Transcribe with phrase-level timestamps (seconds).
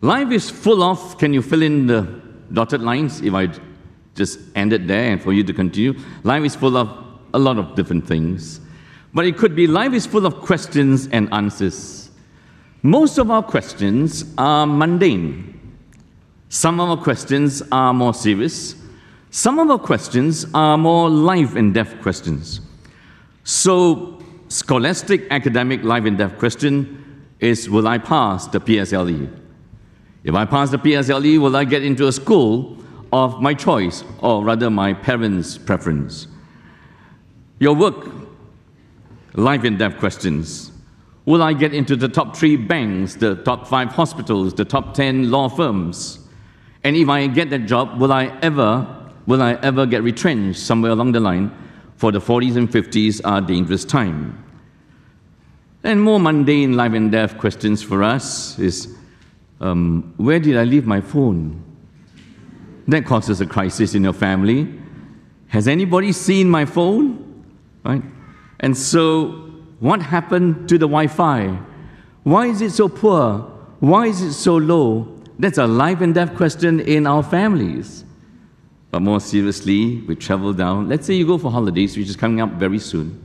[0.00, 2.02] Life is full of, can you fill in the
[2.52, 3.48] dotted lines if I
[4.14, 5.98] just end it there and for you to continue?
[6.22, 6.88] Life is full of
[7.34, 8.60] a lot of different things.
[9.12, 12.10] But it could be life is full of questions and answers.
[12.82, 15.76] Most of our questions are mundane.
[16.48, 18.76] Some of our questions are more serious.
[19.30, 22.60] Some of our questions are more life and death questions.
[23.44, 29.37] So, scholastic academic life and death question is Will I pass the PSLE?
[30.28, 32.76] If I pass the PSLE, will I get into a school
[33.14, 36.26] of my choice, or rather my parents' preference?
[37.60, 38.10] Your work,
[39.32, 40.70] life and death questions.
[41.24, 45.30] Will I get into the top three banks, the top five hospitals, the top 10
[45.30, 46.18] law firms?
[46.84, 48.86] And if I get that job, will I ever,
[49.26, 51.50] will I ever get retrenched somewhere along the line?
[51.96, 54.44] For the 40s and 50s are dangerous time.
[55.82, 58.97] And more mundane life and death questions for us is
[59.60, 61.62] um, where did I leave my phone?
[62.86, 64.68] That causes a crisis in your family.
[65.48, 67.44] Has anybody seen my phone?
[67.84, 68.02] Right?
[68.60, 69.50] And so,
[69.80, 71.58] what happened to the Wi Fi?
[72.24, 73.40] Why is it so poor?
[73.80, 75.08] Why is it so low?
[75.38, 78.04] That's a life and death question in our families.
[78.90, 80.88] But more seriously, we travel down.
[80.88, 83.24] Let's say you go for holidays, which is coming up very soon.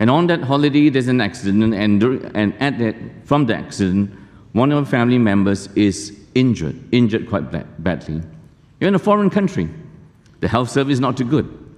[0.00, 2.02] And on that holiday, there's an accident, and,
[2.34, 4.10] and at that, from the accident,
[4.54, 7.50] one of our family members is injured, injured quite
[7.82, 8.22] badly.
[8.78, 9.68] You're in a foreign country.
[10.38, 11.76] The health service is not too good.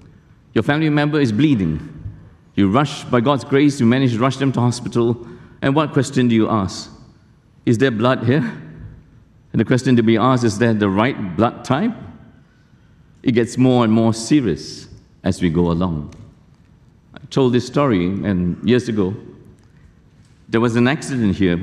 [0.52, 1.80] Your family member is bleeding.
[2.54, 5.26] You rush, by God's grace, you manage to rush them to hospital.
[5.62, 6.90] And what question do you ask?
[7.64, 8.40] Is there blood here?
[8.40, 11.92] And the question to be asked is there the right blood type?
[13.22, 14.86] It gets more and more serious
[15.24, 16.14] as we go along.
[17.14, 19.14] I told this story and years ago.
[20.50, 21.56] There was an accident here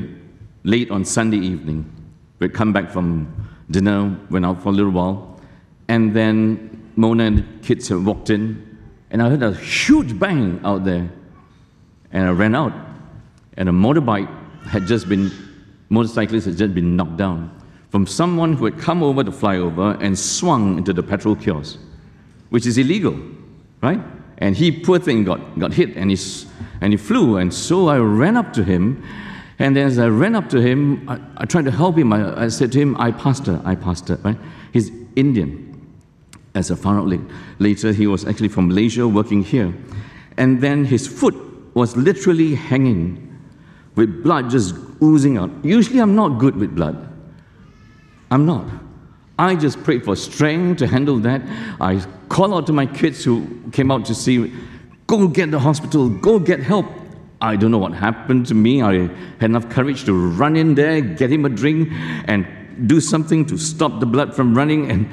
[0.63, 1.89] late on Sunday evening.
[2.39, 5.39] We'd come back from dinner, went out for a little while,
[5.87, 8.77] and then Mona and the kids had walked in,
[9.11, 11.09] and I heard a huge bang out there.
[12.11, 12.73] And I ran out,
[13.57, 14.29] and a motorbike
[14.65, 15.31] had just been,
[15.89, 17.49] motorcyclist had just been knocked down
[17.89, 21.79] from someone who had come over the flyover and swung into the petrol kiosk,
[22.49, 23.15] which is illegal,
[23.81, 23.99] right?
[24.39, 26.17] And he, poor thing, got, got hit and he,
[26.81, 27.37] and he flew.
[27.37, 29.03] And so I ran up to him
[29.59, 32.11] and then as I ran up to him, I, I tried to help him.
[32.11, 34.37] I, I, said to him, I pastor, I pastor, right?
[34.71, 35.69] He's Indian.
[36.55, 37.19] As a found out
[37.59, 39.73] later, he was actually from Malaysia working here.
[40.37, 41.35] And then his foot
[41.75, 43.29] was literally hanging
[43.95, 45.51] with blood just oozing out.
[45.63, 47.09] Usually I'm not good with blood.
[48.31, 48.65] I'm not.
[49.37, 51.41] I just prayed for strength to handle that.
[51.79, 54.53] I called out to my kids who came out to see,
[55.07, 56.85] go get the hospital, go get help.
[57.43, 58.81] I don't know what happened to me.
[58.81, 58.93] I
[59.39, 61.89] had enough courage to run in there, get him a drink,
[62.25, 62.47] and
[62.87, 64.89] do something to stop the blood from running.
[64.89, 65.09] And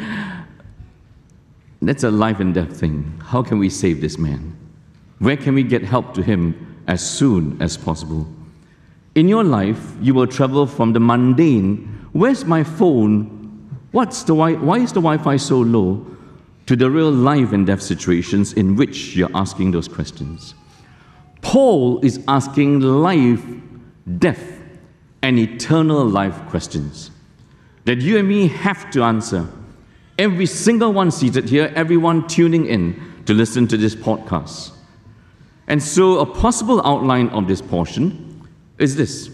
[1.82, 3.20] that's a life and death thing.
[3.20, 4.56] How can we save this man?
[5.18, 8.28] Where can we get help to him as soon as possible?
[9.16, 13.36] In your life, you will travel from the mundane, where's my phone?
[13.90, 16.06] What's the why, why is the Wi Fi so low?
[16.66, 20.54] To the real life and death situations in which you're asking those questions.
[21.50, 23.44] Paul is asking life,
[24.18, 24.60] death,
[25.20, 27.10] and eternal life questions
[27.86, 29.48] that you and me have to answer.
[30.16, 34.70] Every single one seated here, everyone tuning in to listen to this podcast.
[35.66, 38.46] And so, a possible outline of this portion
[38.78, 39.28] is this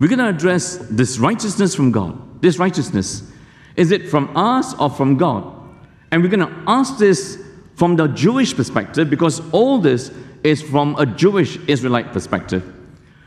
[0.00, 2.42] we're going to address this righteousness from God.
[2.42, 3.22] This righteousness,
[3.76, 5.50] is it from us or from God?
[6.10, 7.42] And we're going to ask this
[7.74, 10.10] from the Jewish perspective because all this
[10.44, 12.72] is from a Jewish Israelite perspective.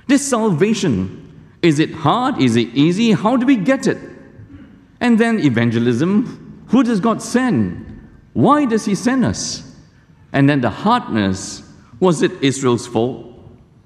[0.05, 1.23] This salvation,
[1.61, 2.39] is it hard?
[2.39, 3.11] Is it easy?
[3.11, 3.97] How do we get it?
[5.01, 7.83] And then evangelism, who does God send?
[8.33, 9.75] Why does He send us?
[10.31, 11.63] And then the hardness,
[11.99, 13.33] was it Israel's fault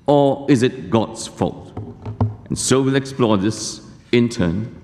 [0.05, 1.71] or is it God's fault?
[2.49, 3.81] And so we'll explore this
[4.11, 4.75] in turn.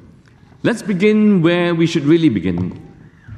[0.64, 2.82] Let's begin where we should really begin.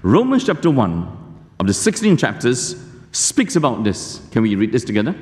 [0.03, 1.17] Romans chapter 1
[1.59, 2.75] of the 16 chapters
[3.11, 4.21] speaks about this.
[4.31, 5.15] Can we read this together?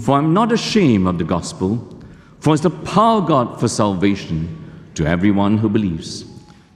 [0.00, 2.00] For I'm not ashamed of the gospel,
[2.40, 6.24] for it's the power of God for salvation to everyone who believes,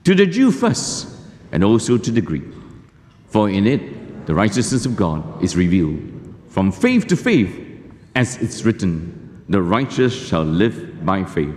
[0.03, 1.07] to the Jew first,
[1.51, 2.43] and also to the Greek.
[3.27, 5.99] For in it the righteousness of God is revealed,
[6.49, 7.55] from faith to faith,
[8.15, 11.55] as it's written, the righteous shall live by faith.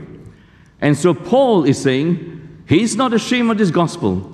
[0.80, 4.31] And so Paul is saying he's not ashamed of this gospel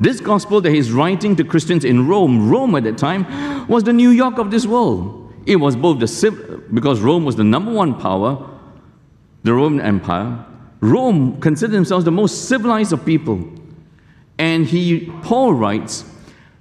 [0.00, 3.92] this gospel that he's writing to Christians in Rome, Rome at that time, was the
[3.92, 5.32] New York of this world.
[5.46, 8.48] It was both the because Rome was the number one power,
[9.42, 10.44] the Roman Empire,
[10.80, 13.44] Rome considered themselves the most civilized of people.
[14.38, 16.04] And he, Paul writes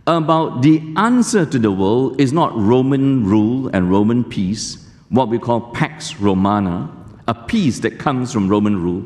[0.08, 5.38] about the answer to the world is not Roman rule and Roman peace, what we
[5.38, 6.90] call Pax Romana,
[7.28, 9.06] a peace that comes from Roman rule,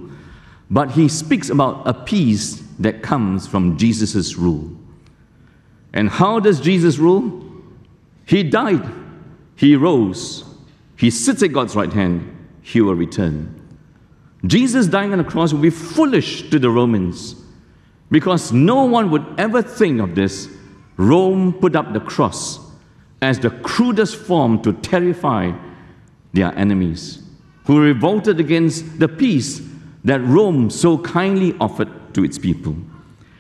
[0.70, 4.70] but he speaks about a peace that comes from Jesus' rule.
[5.94, 7.48] And how does Jesus rule?
[8.26, 8.84] He died,
[9.56, 10.46] he rose,
[10.96, 13.58] he sits at God's right hand, he will return.
[14.46, 17.36] Jesus dying on the cross would be foolish to the Romans
[18.10, 20.50] because no one would ever think of this.
[20.98, 22.60] Rome put up the cross
[23.22, 25.52] as the crudest form to terrify
[26.34, 27.24] their enemies
[27.66, 29.62] who revolted against the peace
[30.04, 32.76] that Rome so kindly offered to its people.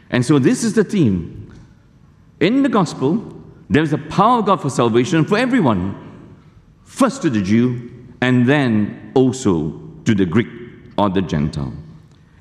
[0.09, 1.53] And so, this is the theme.
[2.39, 5.95] In the gospel, there is a power of God for salvation for everyone,
[6.83, 7.89] first to the Jew,
[8.21, 9.71] and then also
[10.06, 10.47] to the Greek
[10.97, 11.73] or the Gentile.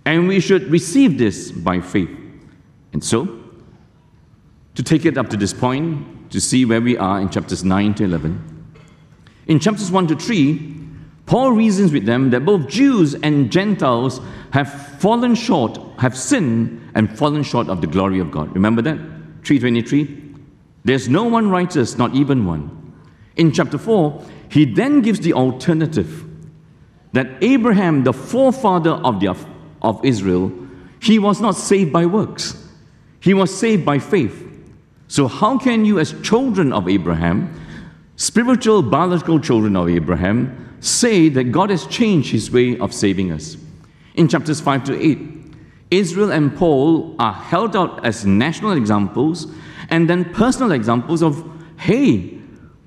[0.05, 2.11] And we should receive this by faith.
[2.93, 3.41] And so,
[4.75, 7.95] to take it up to this point, to see where we are in chapters 9
[7.95, 8.75] to 11,
[9.47, 10.80] in chapters 1 to 3,
[11.31, 17.17] Paul reasons with them that both Jews and Gentiles have fallen short, have sinned and
[17.17, 18.53] fallen short of the glory of God.
[18.53, 18.97] Remember that?
[19.45, 20.35] 323.
[20.85, 22.95] There's no one righteous, not even one.
[23.37, 26.25] In chapter 4, he then gives the alternative
[27.13, 29.37] that Abraham, the forefather of, the,
[29.83, 30.53] of Israel,
[31.01, 32.69] he was not saved by works.
[33.21, 34.49] He was saved by faith.
[35.07, 37.55] So, how can you, as children of Abraham,
[38.21, 43.57] spiritual, biological children of Abraham, say that God has changed his way of saving us?
[44.15, 45.19] In chapters 5 to 8,
[45.91, 49.47] Israel and Paul are held out as national examples
[49.89, 52.39] and then personal examples of, hey,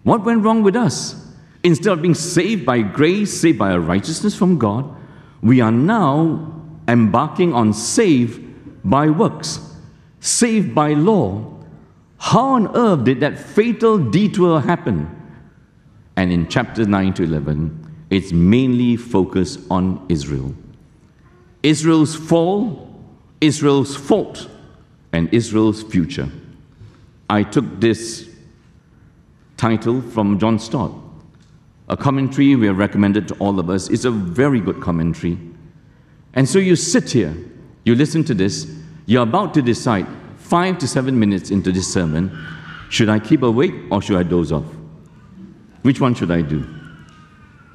[0.03, 1.15] what went wrong with us?
[1.63, 4.85] Instead of being saved by grace, saved by a righteousness from God,
[5.41, 8.39] we are now embarking on saved
[8.87, 9.59] by works,
[10.19, 11.59] saved by law.
[12.19, 15.21] How on earth did that fatal detour happen?
[16.15, 20.53] And in chapter 9 to 11, it's mainly focused on Israel.
[21.63, 23.03] Israel's fall,
[23.41, 24.47] Israel's fault,
[25.11, 26.29] and Israel's future.
[27.29, 28.29] I took this
[29.57, 30.91] title from John Stott,
[31.87, 33.89] a commentary we have recommended to all of us.
[33.89, 35.37] It's a very good commentary.
[36.33, 37.35] And so you sit here,
[37.85, 38.71] you listen to this,
[39.05, 40.07] you're about to decide
[40.37, 42.31] five to seven minutes into this sermon
[42.89, 44.65] should I keep awake or should I doze off?
[45.83, 46.65] Which one should I do?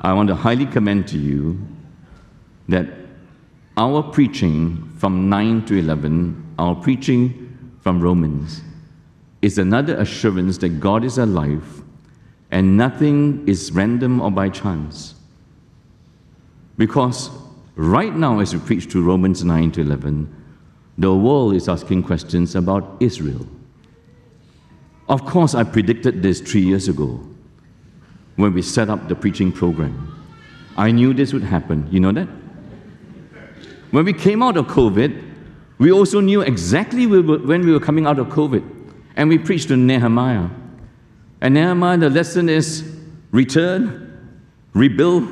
[0.00, 1.58] I want to highly commend to you
[2.69, 2.87] that
[3.76, 8.62] our preaching from 9 to 11, our preaching from Romans,
[9.43, 11.82] is another assurance that God is alive
[12.50, 15.14] and nothing is random or by chance.
[16.78, 17.31] Because
[17.76, 20.34] right now, as we preach to Romans 9 to 11,
[20.96, 23.46] the world is asking questions about Israel.
[25.08, 27.28] Of course, I predicted this three years ago
[28.38, 30.14] when we set up the preaching program.
[30.76, 31.88] I knew this would happen.
[31.90, 32.29] You know that?
[33.90, 35.25] When we came out of COVID,
[35.79, 38.62] we also knew exactly when we were coming out of COVID.
[39.17, 40.49] And we preached to Nehemiah.
[41.40, 42.96] And Nehemiah, the lesson is
[43.32, 44.31] return,
[44.73, 45.29] rebuild,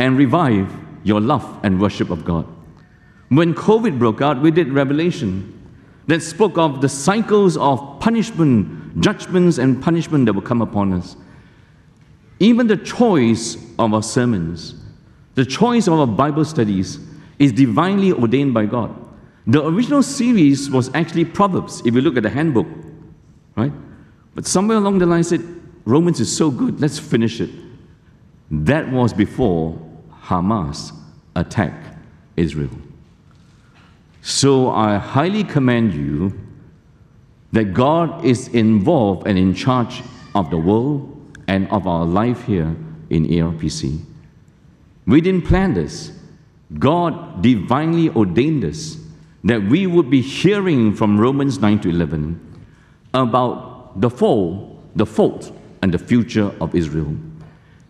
[0.00, 0.72] and revive
[1.04, 2.44] your love and worship of God.
[3.28, 5.52] When COVID broke out, we did Revelation
[6.08, 11.16] that spoke of the cycles of punishment, judgments, and punishment that will come upon us.
[12.40, 14.74] Even the choice of our sermons,
[15.34, 16.98] the choice of our Bible studies
[17.38, 18.94] is divinely ordained by God.
[19.46, 22.66] The original series was actually Proverbs, if you look at the handbook,
[23.56, 23.72] right?
[24.34, 25.42] But somewhere along the line said,
[25.84, 27.50] Romans is so good, let's finish it.
[28.50, 29.78] That was before
[30.22, 30.92] Hamas
[31.36, 31.96] attacked
[32.36, 32.70] Israel.
[34.22, 36.32] So I highly commend you
[37.52, 40.02] that God is involved and in charge
[40.34, 41.10] of the world
[41.48, 42.74] and of our life here
[43.10, 44.00] in ARPC.
[45.06, 46.12] We didn't plan this.
[46.78, 48.98] God divinely ordained this
[49.44, 52.40] that we would be hearing from Romans 9 to 11
[53.12, 57.14] about the fall, the fault, and the future of Israel.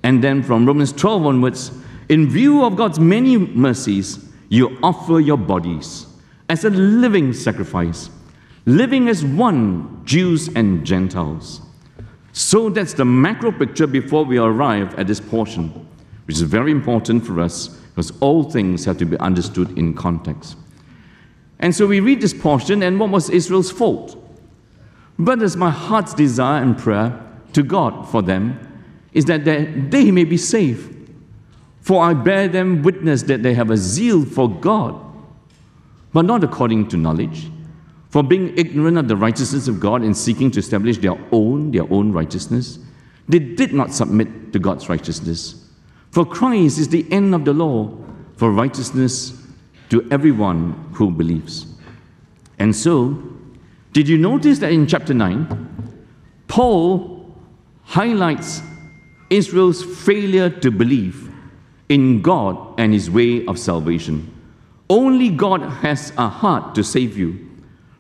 [0.03, 1.71] And then from Romans 12 onwards,
[2.09, 6.07] in view of God's many mercies, you offer your bodies
[6.49, 8.11] as a living sacrifice,
[8.67, 11.61] living as one, Jews and Gentiles.
[12.35, 15.69] So that's the macro picture before we arrive at this portion,
[16.27, 20.57] which is very important for us because all things have to be understood in context.
[21.61, 24.21] And so we read this portion, and what was Israel's fault?
[25.17, 28.59] But as my heart's desire and prayer to God for them
[29.13, 30.91] is that they may be saved.
[31.83, 35.01] For I bear them witness that they have a zeal for God,
[36.13, 37.49] but not according to knowledge.
[38.15, 41.93] For being ignorant of the righteousness of God and seeking to establish their own, their
[41.93, 42.79] own righteousness,
[43.29, 45.69] they did not submit to God's righteousness.
[46.13, 47.93] For Christ is the end of the law
[48.37, 49.45] for righteousness
[49.91, 51.67] to everyone who believes.
[52.61, 53.21] And so,
[53.93, 55.97] did you notice that in chapter 9,
[56.47, 57.35] Paul
[57.83, 58.63] highlights
[59.29, 61.33] Israel's failure to believe
[61.89, 64.33] in God and his way of salvation.
[64.89, 67.44] Only God has a heart to save you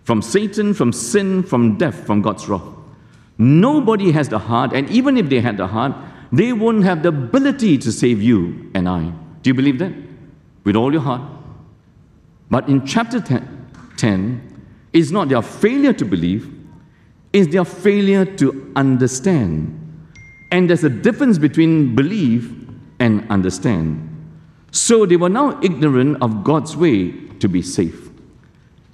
[0.05, 2.63] from Satan, from sin, from death, from God's wrath.
[3.37, 5.95] Nobody has the heart, and even if they had the heart,
[6.33, 9.13] they wouldn't have the ability to save you and I.
[9.43, 9.93] Do you believe that?
[10.65, 11.23] With all your heart.
[12.51, 14.55] But in chapter 10, 10
[14.93, 16.51] it's not their failure to believe,
[17.33, 19.81] it's their failure to understand.
[20.53, 22.69] And there's a difference between believe
[23.01, 24.09] and understand.
[24.71, 28.04] So they were now ignorant of God's way to be safe.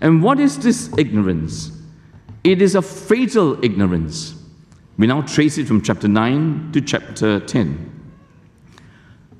[0.00, 1.72] And what is this ignorance?
[2.42, 4.34] It is a fatal ignorance.
[4.96, 7.86] We now trace it from chapter 9 to chapter 10.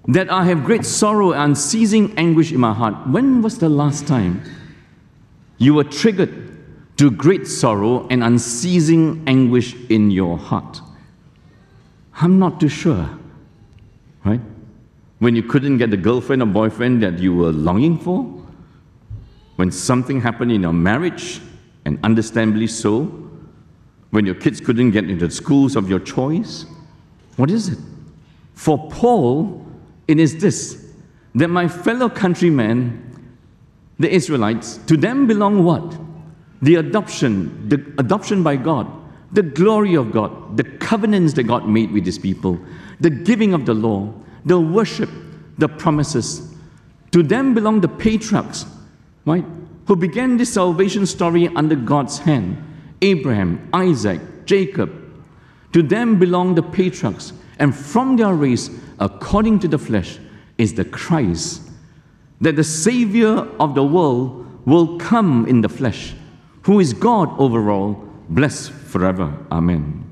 [0.09, 3.09] That I have great sorrow and unceasing anguish in my heart.
[3.09, 4.43] When was the last time
[5.59, 6.57] you were triggered
[6.97, 10.81] to great sorrow and unceasing anguish in your heart?
[12.21, 13.09] I'm not too sure,
[14.25, 14.41] right?
[15.19, 18.40] When you couldn't get the girlfriend or boyfriend that you were longing for?
[19.61, 21.39] When something happened in your marriage,
[21.85, 23.03] and understandably so,
[24.09, 26.65] when your kids couldn't get into the schools of your choice?
[27.37, 27.79] What is it?
[28.55, 29.67] For Paul,
[30.09, 30.91] it is this
[31.35, 33.29] that my fellow countrymen,
[33.99, 35.95] the Israelites, to them belong what?
[36.63, 38.91] The adoption, the adoption by God,
[39.31, 42.59] the glory of God, the covenants that God made with his people,
[42.99, 44.11] the giving of the law,
[44.47, 45.11] the worship,
[45.59, 46.55] the promises.
[47.11, 48.65] To them belong the patriarchs,
[49.25, 49.45] right?
[49.87, 52.67] Who began this salvation story under God's hand
[53.03, 54.93] Abraham, Isaac, Jacob.
[55.73, 60.19] To them belong the patriarchs, and from their race, according to the flesh,
[60.59, 61.63] is the Christ,
[62.41, 66.15] that the Savior of the world will come in the flesh,
[66.63, 67.93] who is God over all,
[68.29, 69.33] blessed forever.
[69.51, 70.05] Amen.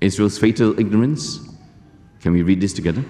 [0.00, 1.40] Israel's fatal ignorance.
[2.20, 3.04] Can we read this together?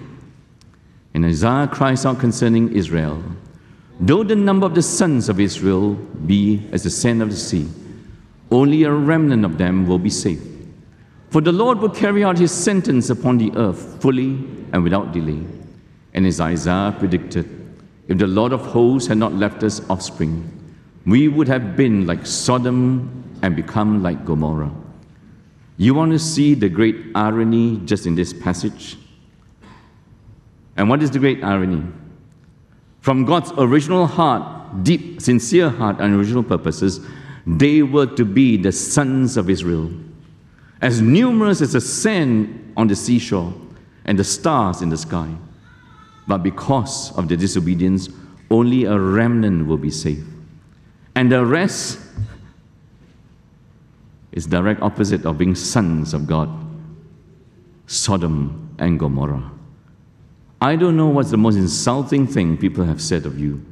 [1.13, 3.21] And Isaiah cries out concerning Israel.
[3.99, 7.67] Though the number of the sons of Israel be as the sand of the sea,
[8.49, 10.47] only a remnant of them will be saved.
[11.29, 14.31] For the Lord will carry out his sentence upon the earth fully
[14.73, 15.41] and without delay.
[16.13, 17.47] And as Isaiah predicted,
[18.07, 20.49] if the Lord of hosts had not left us offspring,
[21.05, 24.71] we would have been like Sodom and become like Gomorrah.
[25.77, 28.97] You want to see the great irony just in this passage?
[30.77, 31.83] And what is the great irony?
[33.01, 36.99] From God's original heart, deep, sincere heart, and original purposes,
[37.45, 39.91] they were to be the sons of Israel,
[40.81, 43.53] as numerous as the sand on the seashore
[44.05, 45.29] and the stars in the sky.
[46.27, 48.09] But because of their disobedience,
[48.49, 50.27] only a remnant will be saved.
[51.15, 51.99] And the rest
[54.31, 56.49] is direct opposite of being sons of God.
[57.87, 59.51] Sodom and Gomorrah.
[60.61, 63.65] I don't know what's the most insulting thing people have said of you.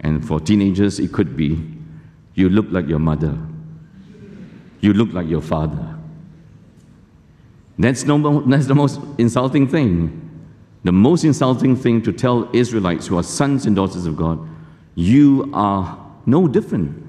[0.00, 1.62] And for teenagers, it could be
[2.34, 3.36] you look like your mother,
[4.80, 5.96] you look like your father.
[7.78, 10.20] That's, no, that's the most insulting thing.
[10.82, 14.38] The most insulting thing to tell Israelites who are sons and daughters of God,
[14.94, 17.02] you are no different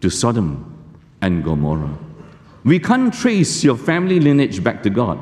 [0.00, 0.70] to Sodom
[1.20, 1.98] and Gomorrah.
[2.64, 5.18] We can't trace your family lineage back to God.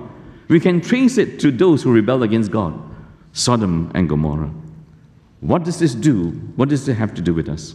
[0.52, 2.78] We can trace it to those who rebelled against God
[3.32, 4.52] Sodom and Gomorrah.
[5.40, 6.32] What does this do?
[6.56, 7.74] What does it have to do with us?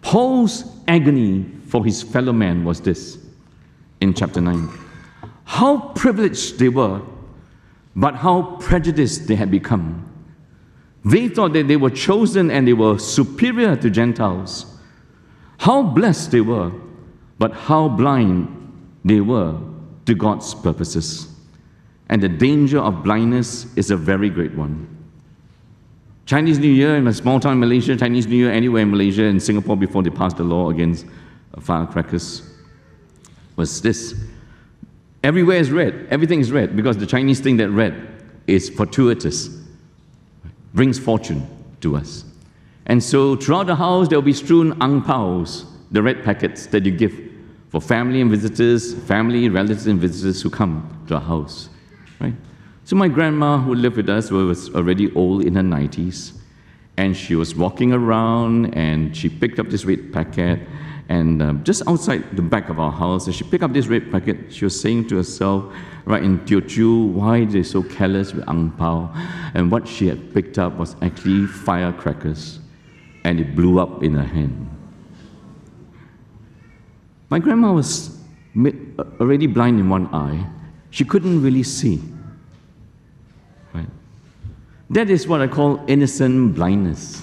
[0.00, 3.18] Paul's agony for his fellow man was this
[4.00, 4.70] in chapter 9.
[5.44, 7.02] How privileged they were,
[7.94, 10.10] but how prejudiced they had become.
[11.04, 14.64] They thought that they were chosen and they were superior to Gentiles.
[15.58, 16.72] How blessed they were,
[17.38, 18.48] but how blind
[19.04, 19.58] they were
[20.06, 21.29] to God's purposes.
[22.10, 24.86] And the danger of blindness is a very great one.
[26.26, 29.24] Chinese New Year in a small town in Malaysia, Chinese New Year anywhere in Malaysia
[29.24, 31.06] and Singapore before they passed the law against
[31.60, 32.42] firecrackers
[33.56, 34.14] was this.
[35.22, 36.06] Everywhere is red.
[36.10, 37.94] Everything is red because the Chinese think that red
[38.46, 39.48] is fortuitous,
[40.74, 41.46] brings fortune
[41.80, 42.24] to us.
[42.86, 46.84] And so throughout the house, there will be strewn ang paos, the red packets that
[46.84, 47.14] you give
[47.68, 51.68] for family and visitors, family, relatives, and visitors who come to our house.
[52.20, 52.34] Right?
[52.84, 56.32] So my grandma, who lived with us, was already old in her 90s,
[56.96, 60.60] and she was walking around and she picked up this red packet
[61.10, 64.12] and um, just outside the back of our house, and she picked up this red
[64.12, 64.52] packet.
[64.52, 65.64] She was saying to herself,
[66.04, 69.12] right in Teochew, why they're so careless with ang pao.
[69.54, 72.60] And what she had picked up was actually firecrackers,
[73.24, 74.70] and it blew up in her hand.
[77.28, 78.16] My grandma was
[79.20, 80.46] already blind in one eye.
[80.90, 82.00] She couldn't really see.
[83.72, 83.88] Right?
[84.90, 87.22] That is what I call innocent blindness.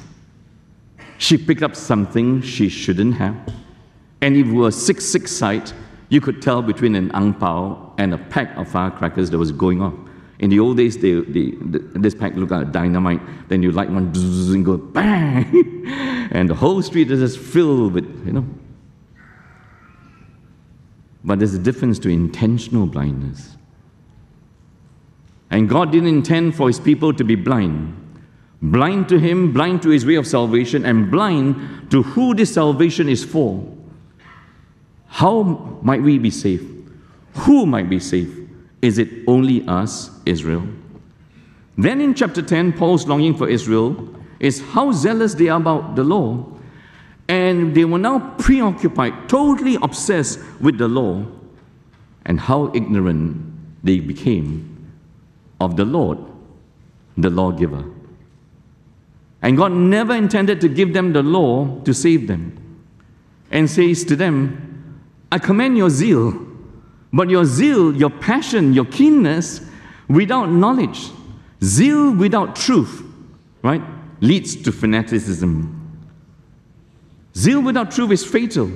[1.18, 3.36] She picked up something she shouldn't have
[4.22, 5.74] and if it were 6 6 sight,
[6.10, 9.82] you could tell between an ang pao and a pack of firecrackers that was going
[9.82, 9.94] off.
[10.40, 11.54] In the old days, they, they,
[11.96, 13.20] this pack looked like dynamite.
[13.50, 15.84] Then you light one and go bang,
[16.32, 18.46] and the whole street is just filled with, you know.
[21.24, 23.57] But there's a difference to intentional blindness.
[25.50, 27.94] And God didn't intend for his people to be blind.
[28.62, 33.08] Blind to him, blind to his way of salvation, and blind to who this salvation
[33.08, 33.64] is for.
[35.08, 35.44] How
[35.82, 36.64] might we be safe?
[37.36, 38.30] Who might be safe?
[38.82, 40.68] Is it only us, Israel?
[41.78, 46.04] Then in chapter 10, Paul's longing for Israel is how zealous they are about the
[46.04, 46.46] law.
[47.30, 51.26] And they were now preoccupied, totally obsessed with the law,
[52.26, 53.38] and how ignorant
[53.84, 54.77] they became
[55.60, 56.18] of the Lord,
[57.18, 57.84] the lawgiver.
[59.42, 62.58] And God never intended to give them the law to save them,
[63.52, 66.46] and says to them, I commend your zeal,
[67.14, 69.62] but your zeal, your passion, your keenness
[70.08, 71.10] without knowledge,
[71.64, 73.04] zeal without truth,
[73.62, 73.82] right,
[74.22, 75.74] leads to fanaticism.
[77.36, 78.72] Zeal without truth is fatal.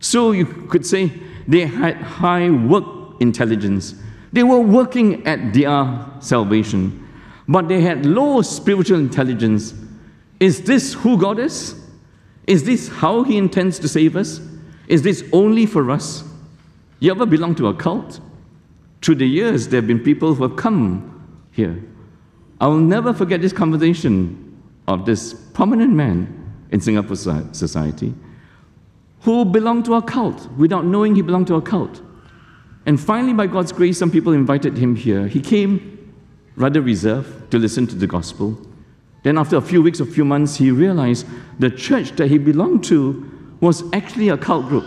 [0.00, 1.12] So you could say
[1.48, 2.84] they had high work
[3.20, 3.94] intelligence.
[4.32, 7.08] They were working at their salvation,
[7.46, 9.74] but they had low spiritual intelligence.
[10.40, 11.74] Is this who God is?
[12.46, 14.40] Is this how He intends to save us?
[14.86, 16.24] Is this only for us?
[17.00, 18.20] You ever belong to a cult?
[19.02, 21.82] Through the years, there have been people who have come here.
[22.60, 28.14] I will never forget this conversation of this prominent man in Singapore society
[29.20, 32.00] who belonged to a cult without knowing he belonged to a cult.
[32.88, 35.28] And finally, by God's grace, some people invited him here.
[35.28, 36.14] He came
[36.56, 38.58] rather reserved to listen to the gospel.
[39.24, 41.26] Then, after a few weeks or few months, he realized
[41.58, 44.86] the church that he belonged to was actually a cult group.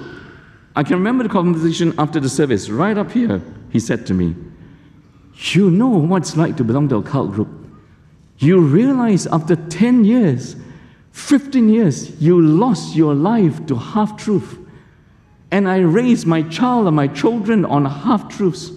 [0.75, 3.39] I can remember the conversation after the service, right up here.
[3.69, 4.35] He said to me,
[5.35, 7.49] You know what it's like to belong to a cult group.
[8.39, 10.55] You realize after 10 years,
[11.11, 14.57] 15 years, you lost your life to half truth.
[15.51, 18.69] And I raised my child and my children on half truths.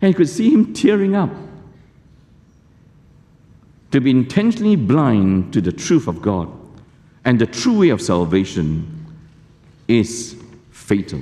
[0.00, 1.30] And you could see him tearing up.
[3.92, 6.48] To be intentionally blind to the truth of God
[7.24, 9.06] and the true way of salvation
[9.88, 10.36] is
[10.70, 11.20] fatal.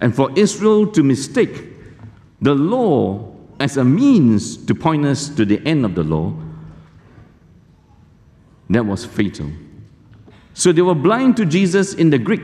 [0.00, 1.64] And for Israel to mistake
[2.40, 6.34] the law as a means to point us to the end of the law,
[8.70, 9.50] that was fatal.
[10.52, 12.42] So they were blind to Jesus in the Greek,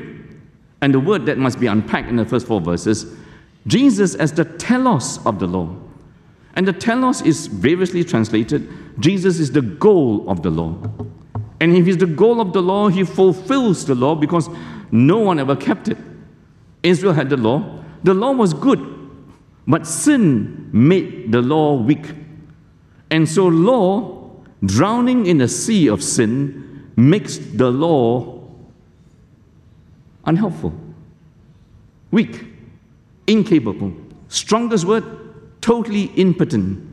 [0.83, 3.07] and the word that must be unpacked in the first four verses
[3.67, 5.75] Jesus as the telos of the law.
[6.55, 10.77] And the telos is variously translated Jesus is the goal of the law.
[11.61, 14.49] And if he's the goal of the law, he fulfills the law because
[14.91, 15.99] no one ever kept it.
[16.83, 17.83] Israel had the law.
[18.03, 18.81] The law was good,
[19.67, 22.15] but sin made the law weak.
[23.11, 24.31] And so, law,
[24.65, 28.40] drowning in a sea of sin, makes the law
[30.25, 30.73] unhelpful,
[32.11, 32.45] weak,
[33.27, 33.93] incapable.
[34.29, 35.05] Strongest word,
[35.61, 36.87] totally impotent.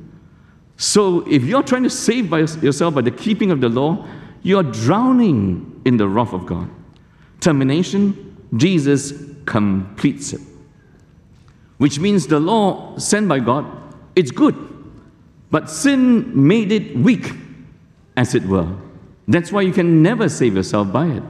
[0.77, 4.05] So, if you're trying to save by yourself by the keeping of the law,
[4.43, 6.69] you're drowning in the wrath of God.
[7.39, 9.13] Termination, Jesus
[9.45, 10.41] completes it.
[11.77, 13.65] Which means the law sent by God,
[14.15, 14.55] it's good,
[15.51, 17.31] but sin made it weak,
[18.15, 18.67] as it were.
[19.27, 21.23] That's why you can never save yourself by it.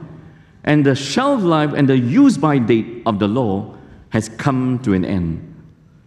[0.64, 3.74] And the shelf life and the use by date of the law
[4.10, 5.44] has come to an end.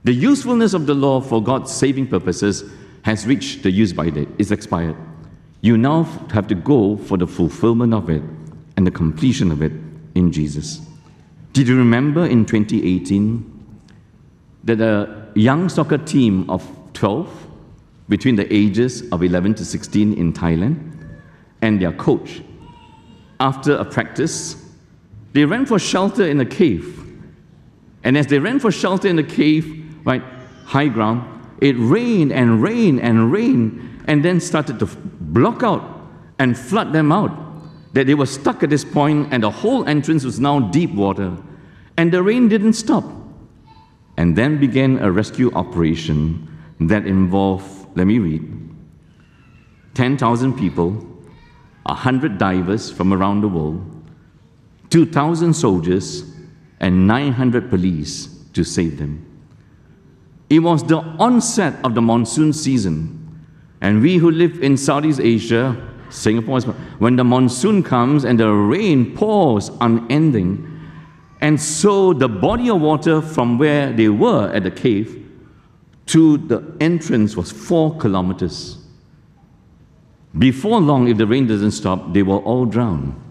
[0.04, 2.64] The usefulness of the law for God's saving purposes
[3.04, 4.96] has reached the use by date, it's expired.
[5.62, 8.24] You now have to go for the fulfillment of it
[8.78, 9.72] and the completion of it
[10.16, 10.82] in Jesus.
[11.54, 13.48] Did you remember in 2018
[14.64, 17.48] that a young soccer team of 12
[18.10, 21.10] between the ages of 11 to 16 in Thailand
[21.62, 22.42] and their coach,
[23.42, 24.56] after a practice,
[25.34, 27.00] they ran for shelter in a cave.
[28.04, 29.66] And as they ran for shelter in the cave,
[30.06, 30.22] right,
[30.66, 31.28] high ground,
[31.60, 35.84] it rained and rained and rained, and then started to block out
[36.38, 37.32] and flood them out.
[37.94, 41.36] That they were stuck at this point, and the whole entrance was now deep water.
[41.98, 43.04] And the rain didn't stop.
[44.18, 46.48] And then began a rescue operation
[46.80, 48.44] that involved, let me read,
[49.96, 51.11] 10,000 people,
[51.84, 53.84] 100 divers from around the world,
[54.90, 56.24] 2,000 soldiers,
[56.80, 59.26] and 900 police to save them.
[60.50, 63.18] It was the onset of the monsoon season,
[63.80, 65.76] and we who live in Southeast Asia,
[66.10, 66.60] Singapore,
[67.00, 70.68] when the monsoon comes and the rain pours unending,
[71.40, 75.18] and so the body of water from where they were at the cave
[76.08, 78.81] to the entrance was four kilometers.
[80.38, 83.22] Before long, if the rain doesn't stop, they will all drown.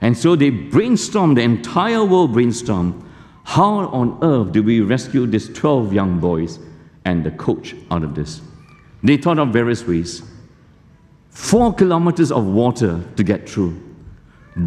[0.00, 3.00] And so they brainstormed, the entire world brainstormed,
[3.44, 6.58] how on earth do we rescue these 12 young boys
[7.04, 8.40] and the coach out of this?
[9.02, 10.22] They thought of various ways.
[11.30, 13.80] Four kilometers of water to get through.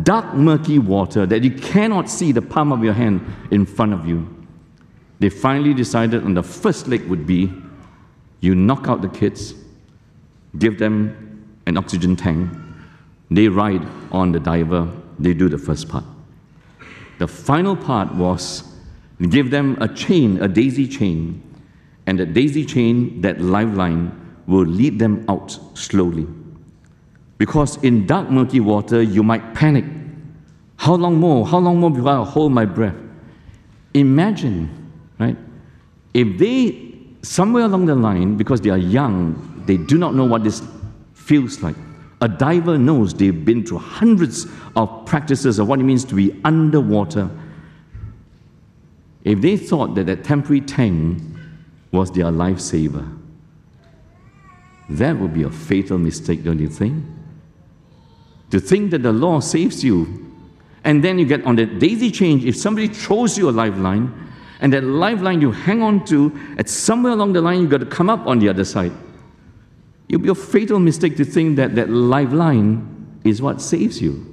[0.03, 4.08] Dark, murky water that you cannot see the palm of your hand in front of
[4.08, 4.27] you.
[5.19, 7.53] They finally decided on the first leg would be
[8.39, 9.53] you knock out the kids,
[10.57, 12.49] give them an oxygen tank,
[13.31, 14.89] they ride on the diver,
[15.19, 16.03] they do the first part.
[17.19, 18.63] The final part was
[19.29, 21.41] give them a chain, a daisy chain,
[22.05, 24.11] and the daisy chain, that lifeline,
[24.47, 26.27] will lead them out slowly.
[27.37, 29.85] Because in dark, murky water, you might panic.
[30.77, 31.47] How long more?
[31.47, 32.95] How long more before I hold my breath?
[33.93, 35.37] Imagine, right?
[36.13, 40.43] If they, somewhere along the line, because they are young, they do not know what
[40.43, 40.62] this
[41.13, 41.75] feels like.
[42.21, 46.39] A diver knows they've been through hundreds of practices of what it means to be
[46.43, 47.30] underwater.
[49.23, 51.21] If they thought that that temporary tank
[51.91, 53.12] was their lifesaver,
[54.89, 57.04] that would be a fatal mistake, don't you think?
[58.51, 60.32] To think that the law saves you,
[60.84, 64.13] and then you get on the daisy chain, if somebody throws you a lifeline,
[64.62, 67.86] and that lifeline you hang on to, at somewhere along the line, you've got to
[67.88, 68.91] come up on the other side.
[70.07, 74.31] It would be a fatal mistake to think that that lifeline is what saves you.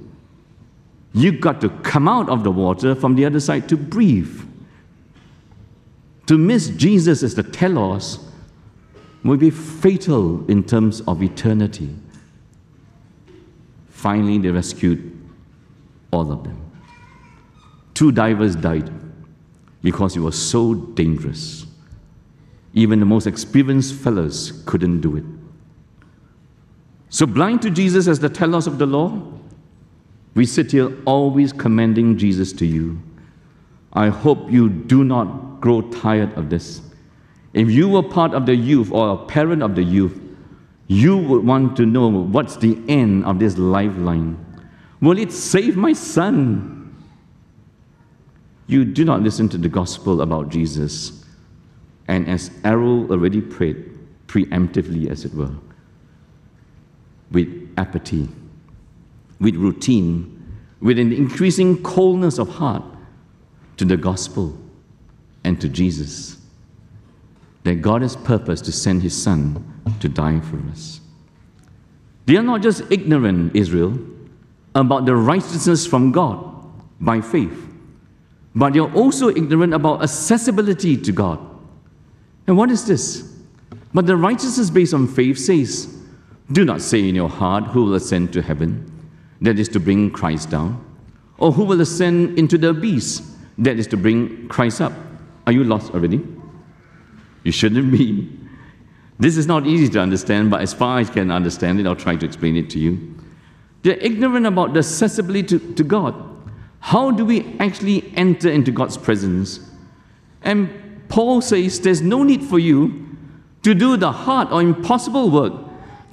[1.13, 4.41] You've got to come out of the water from the other side to breathe.
[6.27, 8.19] To miss Jesus as the telos
[9.23, 11.89] will be fatal in terms of eternity.
[13.89, 15.11] Finally, they rescued
[16.11, 16.59] all of them.
[17.93, 18.91] Two divers died
[19.81, 21.65] because it was so dangerous.
[22.73, 25.23] Even the most experienced fellows couldn't do it.
[27.13, 29.21] So, blind to Jesus as the telos of the law,
[30.33, 32.99] we sit here always commending Jesus to you.
[33.93, 36.81] I hope you do not grow tired of this.
[37.53, 40.19] If you were part of the youth or a parent of the youth,
[40.87, 44.43] you would want to know what's the end of this lifeline.
[44.99, 46.97] Will it save my son?
[48.65, 51.23] You do not listen to the gospel about Jesus.
[52.07, 53.85] And as Errol already prayed,
[54.25, 55.51] preemptively as it were,
[57.33, 58.29] with apathy,
[59.41, 60.29] with routine,
[60.79, 62.83] with an increasing coldness of heart
[63.77, 64.57] to the gospel
[65.43, 66.37] and to Jesus.
[67.63, 71.01] That God has purpose to send his son to die for us.
[72.25, 73.97] They are not just ignorant, Israel,
[74.75, 76.49] about the righteousness from God
[76.99, 77.67] by faith,
[78.55, 81.39] but they are also ignorant about accessibility to God.
[82.47, 83.33] And what is this?
[83.93, 86.02] But the righteousness based on faith says,
[86.51, 88.89] Do not say in your heart, Who will ascend to heaven?
[89.41, 90.83] That is to bring Christ down.
[91.37, 93.35] Or who will ascend into the abyss?
[93.57, 94.93] That is to bring Christ up.
[95.45, 96.25] Are you lost already?
[97.43, 98.29] You shouldn't be.
[99.19, 101.95] This is not easy to understand, but as far as I can understand it, I'll
[101.95, 103.15] try to explain it to you.
[103.81, 106.15] They're ignorant about the accessibility to, to God.
[106.79, 109.59] How do we actually enter into God's presence?
[110.41, 110.69] And
[111.09, 113.17] Paul says there's no need for you
[113.63, 115.53] to do the hard or impossible work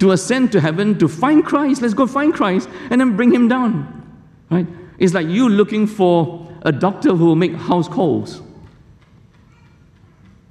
[0.01, 1.83] to ascend to heaven to find Christ.
[1.83, 4.19] Let's go find Christ and then bring him down.
[4.49, 4.65] Right?
[4.97, 8.41] It's like you looking for a doctor who will make house calls.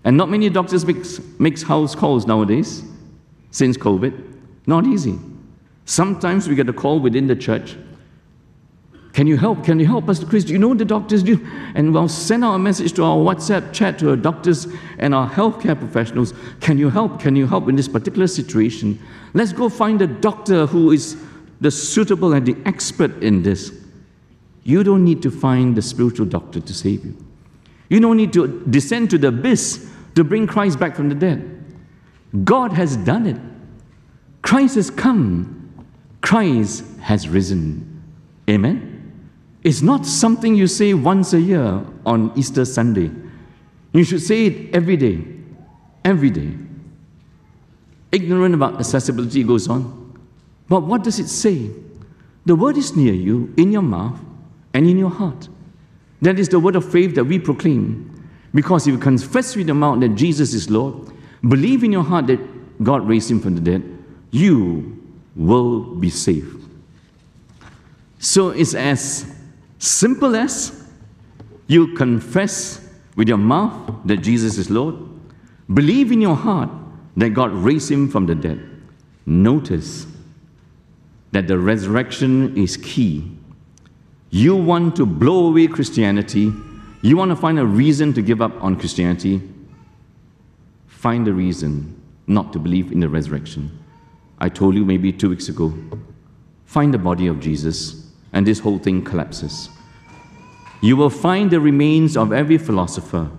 [0.05, 2.85] And not many doctors makes, makes house calls nowadays
[3.51, 4.39] since COVID.
[4.69, 5.19] Not easy.
[5.85, 7.77] Sometimes we get a call within the church.
[9.12, 9.64] Can you help?
[9.64, 10.44] Can you help, Pastor Chris?
[10.44, 11.23] Do you know what the doctors?
[11.23, 11.44] Do
[11.75, 14.68] and we'll send out a message to our WhatsApp chat to our doctors
[14.99, 16.33] and our healthcare professionals.
[16.61, 17.18] Can you help?
[17.20, 19.01] Can you help in this particular situation?
[19.35, 21.16] Let's go find a doctor who is
[21.61, 23.73] the suitable and the expert in this.
[24.62, 27.16] You don't need to find the spiritual doctor to save you.
[27.88, 31.57] You don't need to descend to the abyss to bring Christ back from the dead.
[32.44, 33.37] God has done it.
[34.42, 35.87] Christ has come.
[36.20, 38.03] Christ has risen.
[38.49, 38.89] Amen?
[39.62, 43.11] It's not something you say once a year on Easter Sunday.
[43.92, 45.23] You should say it every day.
[46.05, 46.51] Every day.
[48.12, 50.18] Ignorant about accessibility goes on.
[50.68, 51.70] But what does it say?
[52.46, 54.18] The word is near you, in your mouth
[54.73, 55.49] and in your heart.
[56.23, 58.07] That is the word of faith that we proclaim.
[58.55, 61.12] Because if you confess with your mouth that Jesus is Lord,
[61.46, 63.83] believe in your heart that God raised him from the dead,
[64.31, 64.96] you
[65.37, 66.64] will be saved.
[68.18, 69.39] So it's as
[69.81, 70.87] simple as
[71.66, 74.95] you confess with your mouth that Jesus is Lord,
[75.73, 76.71] believe in your heart
[77.16, 78.61] that God raised him from the dead.
[79.27, 80.07] Notice
[81.33, 83.31] that the resurrection is key.
[84.31, 86.53] You want to blow away Christianity,
[87.03, 89.43] you want to find a reason to give up on Christianity,
[90.87, 93.77] find a reason not to believe in the resurrection.
[94.38, 95.75] I told you maybe two weeks ago
[96.64, 99.69] find the body of Jesus, and this whole thing collapses.
[100.81, 103.31] You will find the remains of every philosopher.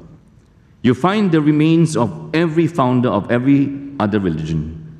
[0.84, 4.99] You find the remains of every founder of every other religion.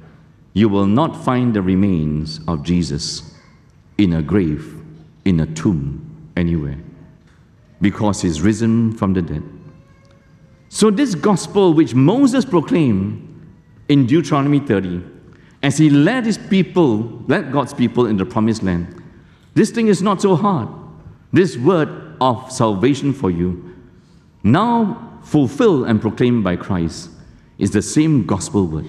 [0.54, 3.36] You will not find the remains of Jesus
[3.98, 4.76] in a grave,
[5.26, 6.78] in a tomb, anywhere,
[7.80, 9.44] because he's risen from the dead.
[10.70, 13.28] So, this gospel which Moses proclaimed
[13.90, 15.04] in Deuteronomy 30
[15.64, 19.01] as he led his people, led God's people in the promised land.
[19.54, 20.70] This thing is not so hard.
[21.34, 23.74] This word of salvation for you,
[24.44, 27.10] now fulfilled and proclaimed by Christ,
[27.58, 28.88] is the same gospel word.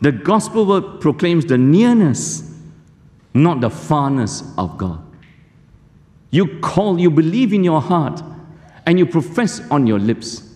[0.00, 2.58] The gospel word proclaims the nearness,
[3.34, 5.00] not the farness of God.
[6.30, 8.22] You call, you believe in your heart,
[8.86, 10.48] and you profess on your lips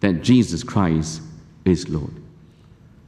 [0.00, 1.22] that Jesus Christ
[1.64, 2.12] is Lord.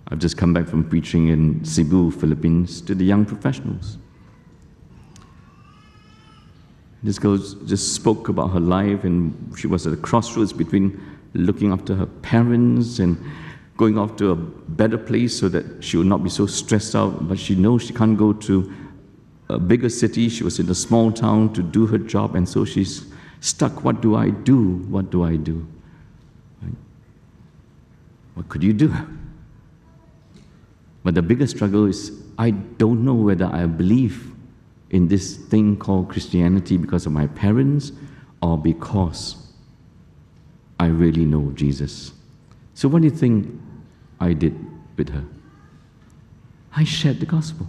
[0.09, 3.99] I've just come back from preaching in Cebu, Philippines, to the young professionals.
[7.05, 11.01] This girl just spoke about her life, and she was at a crossroads between
[11.35, 13.19] looking after her parents and
[13.77, 17.29] going off to a better place so that she would not be so stressed out.
[17.29, 18.73] But she knows she can't go to
[19.51, 20.31] a bigger city.
[20.31, 23.05] She was in a small town to do her job, and so she's
[23.41, 23.85] stuck.
[23.85, 24.79] What do I do?
[24.89, 25.67] What do I do?
[28.33, 28.93] What could you do?
[31.05, 34.34] But the biggest struggle is I don't know whether I believe
[34.95, 37.91] in this thing called Christianity because of my parents
[38.41, 39.37] or because
[40.79, 42.13] I really know Jesus.
[42.75, 43.61] So, what do you think
[44.21, 44.55] I did
[44.97, 45.25] with her?
[46.77, 47.67] I shared the gospel.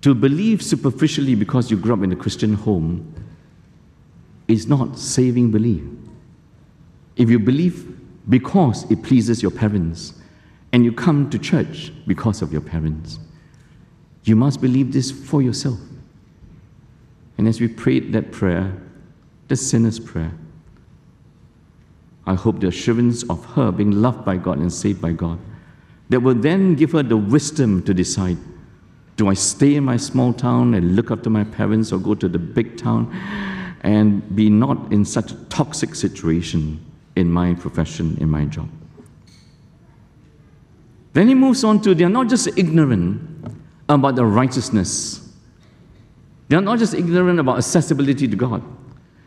[0.00, 3.14] To believe superficially because you grew up in a Christian home
[4.48, 5.82] is not saving belief.
[7.16, 7.94] If you believe
[8.30, 10.14] because it pleases your parents,
[10.72, 13.18] and you come to church because of your parents.
[14.24, 15.78] You must believe this for yourself.
[17.36, 18.72] And as we prayed that prayer,
[19.48, 20.32] the sinner's prayer,
[22.26, 25.38] I hope the assurance of her being loved by God and saved by God,
[26.08, 28.38] that will then give her the wisdom to decide
[29.16, 32.28] do I stay in my small town and look after my parents or go to
[32.28, 33.14] the big town
[33.82, 36.84] and be not in such a toxic situation
[37.14, 38.68] in my profession, in my job?
[41.12, 43.20] Then he moves on to they're not just ignorant
[43.88, 45.32] about the righteousness,
[46.48, 48.62] they're not just ignorant about accessibility to God,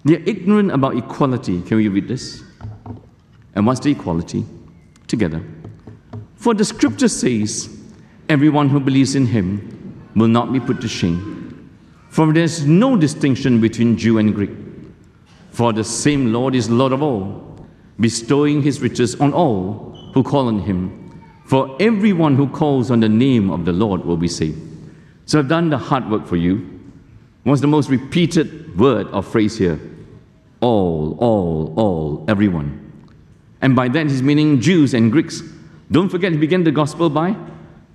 [0.03, 1.61] they're ignorant about equality.
[1.61, 2.43] Can we read this?
[3.55, 4.45] And what's the equality?
[5.07, 5.43] Together.
[6.35, 7.75] For the scripture says,
[8.29, 11.69] Everyone who believes in him will not be put to shame.
[12.09, 14.51] For there's no distinction between Jew and Greek.
[15.51, 17.65] For the same Lord is Lord of all,
[17.99, 21.06] bestowing his riches on all who call on him.
[21.47, 24.61] For everyone who calls on the name of the Lord will be saved.
[25.25, 26.79] So I've done the hard work for you.
[27.43, 29.79] What's the most repeated word or phrase here?
[30.59, 32.83] All, all, all, everyone.
[33.61, 35.41] And by that he's meaning Jews and Greeks.
[35.89, 37.33] Don't forget, he began the gospel by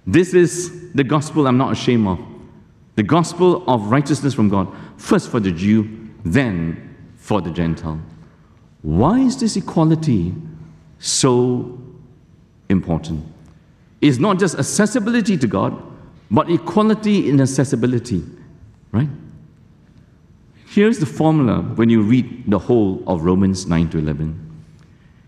[0.06, 2.18] this is the gospel I'm not ashamed of.
[2.96, 8.00] The gospel of righteousness from God, first for the Jew, then for the Gentile.
[8.80, 10.34] Why is this equality
[10.98, 11.78] so
[12.68, 13.31] important?
[14.02, 15.80] Is not just accessibility to God,
[16.30, 18.22] but equality in accessibility,
[18.90, 19.08] right?
[20.66, 24.64] Here's the formula when you read the whole of Romans 9 to 11.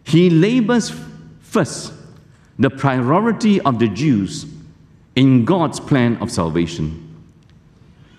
[0.05, 0.93] He labors
[1.41, 1.93] first
[2.59, 4.47] the priority of the Jews
[5.15, 7.01] in God's plan of salvation.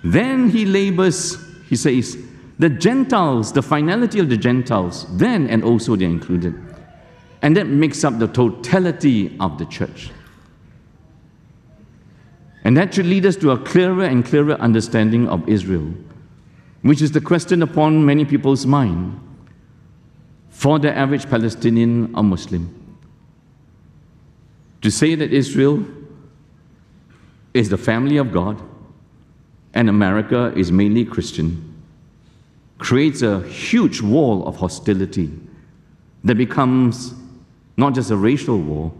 [0.03, 1.37] Then he labors,
[1.67, 2.17] he says,
[2.59, 6.55] the Gentiles, the finality of the Gentiles, then and also they're included.
[7.41, 10.11] And that makes up the totality of the church.
[12.65, 15.93] And that should lead us to a clearer and clearer understanding of Israel,
[16.81, 19.19] which is the question upon many people's mind
[20.49, 22.73] for the average Palestinian or Muslim.
[24.81, 25.85] To say that Israel
[27.53, 28.61] is the family of God
[29.75, 31.71] and America is mainly Christian
[32.79, 35.31] creates a huge wall of hostility
[36.23, 37.13] that becomes
[37.77, 38.91] not just a racial war,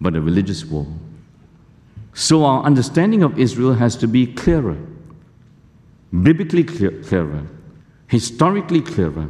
[0.00, 0.86] but a religious war.
[2.14, 4.78] So our understanding of Israel has to be clearer,
[6.22, 7.44] biblically clear, clearer,
[8.06, 9.28] historically clearer,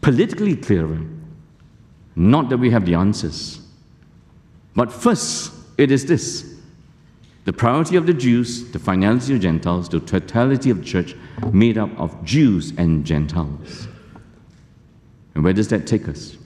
[0.00, 1.00] politically clearer.
[2.16, 3.60] Not that we have the answers.
[4.74, 6.56] But first, it is this
[7.44, 11.14] the priority of the Jews, the finality of Gentiles, the totality of the church
[11.52, 13.88] made up of Jews and Gentiles.
[15.34, 16.36] And where does that take us?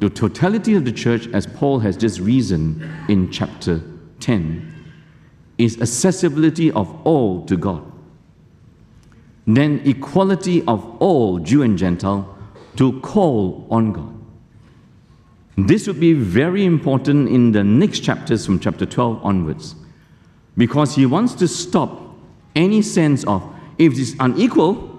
[0.00, 3.80] The totality of the church, as Paul has just reasoned in chapter
[4.22, 4.92] 10,
[5.58, 7.84] is accessibility of all to God.
[9.46, 12.38] Then equality of all Jew and Gentile
[12.76, 14.14] to call on God.
[15.56, 19.74] This would be very important in the next chapters from chapter 12 onwards
[20.56, 22.00] because he wants to stop
[22.54, 23.42] any sense of
[23.78, 24.90] if it's unequal,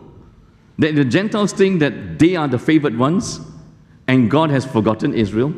[0.80, 3.40] that the Gentiles think that they are the favored ones
[4.08, 5.54] and God has forgotten Israel.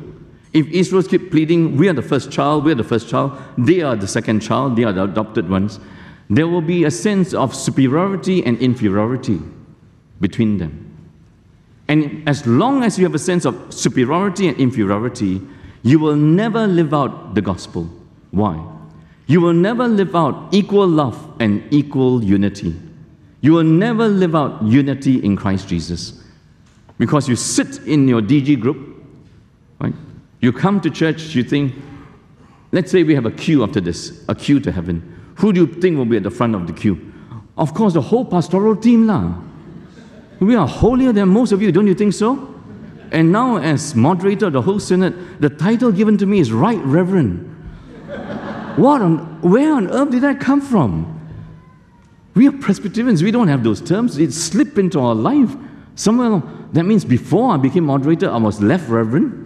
[0.55, 3.81] If Israel keep pleading, we are the first child, we are the first child, they
[3.81, 5.81] are the second child, they are the adopted ones,
[6.29, 9.41] there will be a sense of superiority and inferiority
[10.21, 10.81] between them.
[11.89, 15.41] And as long as you have a sense of superiority and inferiority,
[15.83, 17.89] you will never live out the gospel.
[18.31, 18.57] Why?
[19.27, 22.79] You will never live out equal love and equal unity.
[23.41, 26.23] You will never live out unity in Christ Jesus.
[26.97, 28.94] Because you sit in your DG group?
[30.45, 31.73] You come to church, you think,
[32.71, 35.01] let's say we have a queue after this, a queue to heaven.
[35.38, 37.12] Who do you think will be at the front of the queue?
[37.58, 39.34] Of course, the whole pastoral team, lah.
[40.39, 42.53] We are holier than most of you, don't you think so?
[43.12, 46.77] And now, as moderator of the whole synod, the title given to me is Right
[46.84, 47.39] Reverend.
[48.77, 51.12] What on, where on earth did that come from?
[52.36, 54.19] We are Presbyterians, we don't have those terms.
[54.19, 55.55] It slipped into our life.
[55.95, 59.44] Somewhere along, that means before I became moderator, I was left reverend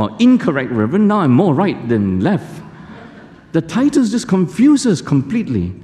[0.00, 1.08] or incorrect reverend.
[1.08, 2.62] Now I'm more right than left.
[3.52, 5.74] The titles just confuse us completely.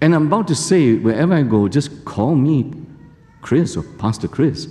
[0.00, 2.72] And I'm about to say, wherever I go, just call me
[3.42, 4.68] Chris or Pastor Chris.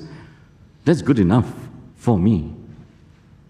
[0.86, 1.52] That's good enough
[1.96, 2.54] for me.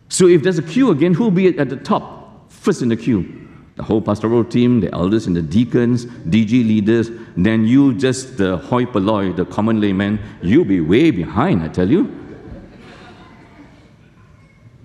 [0.10, 3.48] So if there's a queue again, who'll be at the top, first in the queue?
[3.78, 8.58] the whole pastoral team, the elders and the deacons, DG leaders, then you just the
[8.58, 12.27] hoi polloi, the common layman, you'll be way behind, I tell you.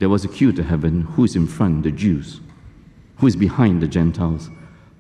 [0.02, 1.02] There was a queue to heaven.
[1.02, 1.84] Who's in front?
[1.84, 2.40] The Jews.
[3.18, 3.80] Who is behind?
[3.80, 4.50] The Gentiles.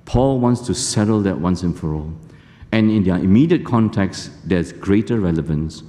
[0.04, 2.12] Paul wants to settle that once and for all.
[2.70, 5.82] And in their immediate context, there's greater relevance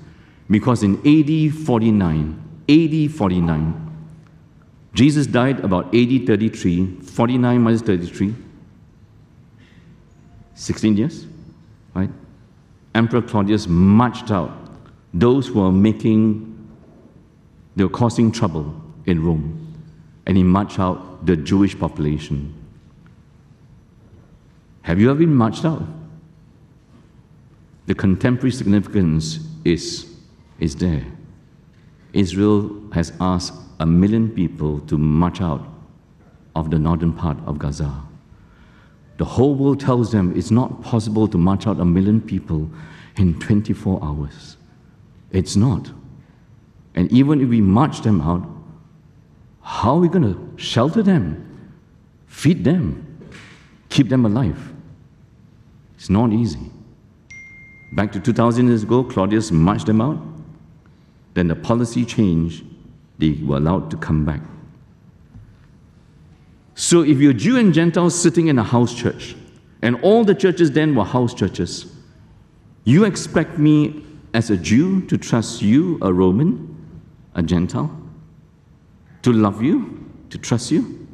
[0.49, 4.07] because in AD 49, AD 49,
[4.95, 8.33] Jesus died about AD 33, 49 minus 33,
[10.55, 11.27] 16 years,
[11.93, 12.09] right?
[12.95, 14.71] Emperor Claudius marched out
[15.13, 16.67] those who were making,
[17.75, 19.73] they were causing trouble in Rome.
[20.25, 22.53] And he marched out the Jewish population.
[24.83, 25.83] Have you ever been marched out?
[27.85, 30.15] The contemporary significance is,
[30.59, 31.05] is there.
[32.13, 35.65] Israel has asked a million people to march out
[36.55, 37.93] of the northern part of Gaza.
[39.17, 42.69] The whole world tells them it's not possible to march out a million people
[43.17, 44.57] in 24 hours.
[45.31, 45.91] It's not.
[46.95, 48.47] And even if we march them out,
[49.63, 51.71] how are we going to shelter them,
[52.27, 53.29] feed them,
[53.89, 54.73] keep them alive?
[55.95, 56.69] It's not easy.
[57.93, 60.21] Back to 2000 years ago, Claudius marched them out.
[61.33, 62.65] Then the policy changed
[63.19, 64.41] they were allowed to come back.
[66.75, 69.35] So if you're Jew and Gentile sitting in a house church,
[69.81, 71.93] and all the churches then were house churches,
[72.83, 74.03] you expect me
[74.33, 76.75] as a Jew to trust you, a Roman,
[77.35, 78.02] a Gentile,
[79.23, 81.07] to love you, to trust you?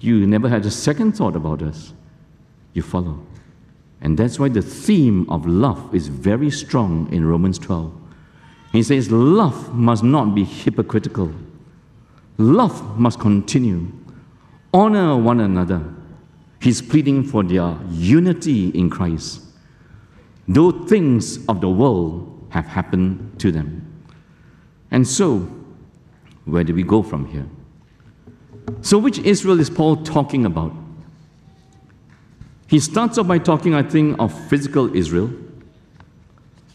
[0.00, 1.92] You never had a second thought about us.
[2.72, 3.24] You follow.
[4.00, 7.92] And that's why the theme of love is very strong in Romans 12.
[8.72, 11.32] He says, Love must not be hypocritical.
[12.36, 13.90] Love must continue.
[14.72, 15.82] Honor one another.
[16.60, 19.42] He's pleading for their unity in Christ,
[20.48, 24.04] though things of the world have happened to them.
[24.90, 25.48] And so,
[26.44, 27.46] Where do we go from here?
[28.80, 30.74] So, which Israel is Paul talking about?
[32.66, 35.30] He starts off by talking, I think, of physical Israel.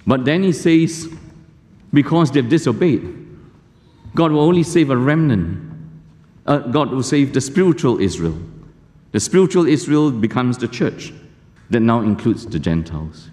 [0.06, 1.10] But then he says,
[1.94, 3.02] because they've disobeyed,
[4.16, 5.66] God will only save a remnant.
[6.46, 8.38] Uh, God will save the spiritual Israel.
[9.12, 11.14] The spiritual Israel becomes the church
[11.70, 13.30] that now includes the Gentiles.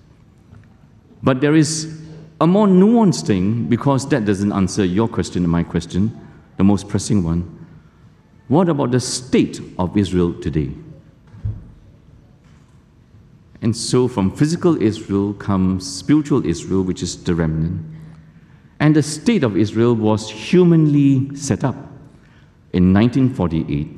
[1.22, 2.00] But there is
[2.40, 6.25] a more nuanced thing because that doesn't answer your question and my question,
[6.56, 7.66] the most pressing one.
[8.48, 10.70] What about the state of Israel today?
[13.62, 17.84] And so, from physical Israel comes spiritual Israel, which is the remnant.
[18.78, 21.74] And the state of Israel was humanly set up
[22.72, 23.88] in 1948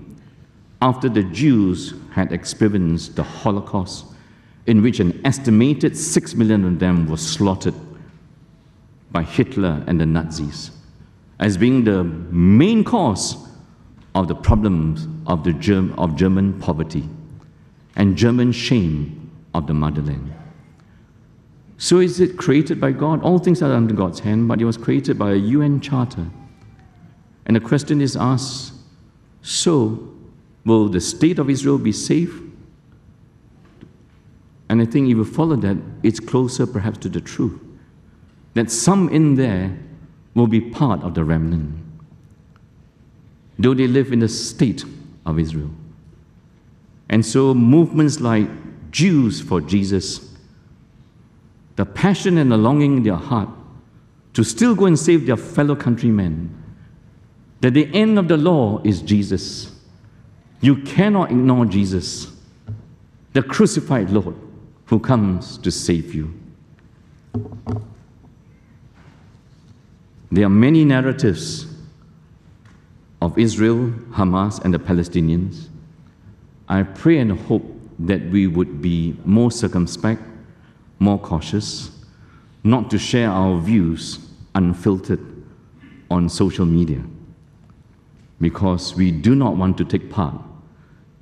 [0.80, 4.06] after the Jews had experienced the Holocaust,
[4.66, 7.74] in which an estimated six million of them were slaughtered
[9.10, 10.70] by Hitler and the Nazis
[11.40, 13.48] as being the main cause
[14.14, 17.08] of the problems of, the Germ- of German poverty
[17.96, 20.32] and German shame of the motherland.
[21.76, 23.22] So is it created by God?
[23.22, 26.26] All things are under God's hand, but it was created by a UN charter.
[27.46, 28.72] And the question is asked
[29.42, 30.12] so,
[30.64, 32.42] will the state of Israel be safe?
[34.68, 37.58] And I think if you follow that, it's closer perhaps to the truth.
[38.54, 39.78] That some in there
[40.38, 41.74] will be part of the remnant,
[43.58, 44.84] though they live in the state
[45.26, 45.70] of Israel.
[47.10, 48.48] And so movements like
[48.90, 50.28] Jews for Jesus
[51.78, 53.48] the passion and the longing in their heart
[54.34, 56.52] to still go and save their fellow countrymen.
[57.60, 59.70] That the end of the law is Jesus.
[60.60, 62.32] You cannot ignore Jesus,
[63.32, 64.34] the crucified Lord
[64.86, 66.34] who comes to save you.
[70.30, 71.66] There are many narratives
[73.20, 75.68] of Israel, Hamas, and the Palestinians.
[76.68, 77.64] I pray and hope
[77.98, 80.22] that we would be more circumspect
[80.98, 81.90] more cautious,
[82.64, 84.18] not to share our views
[84.54, 85.20] unfiltered
[86.10, 87.02] on social media,
[88.40, 90.34] because we do not want to take part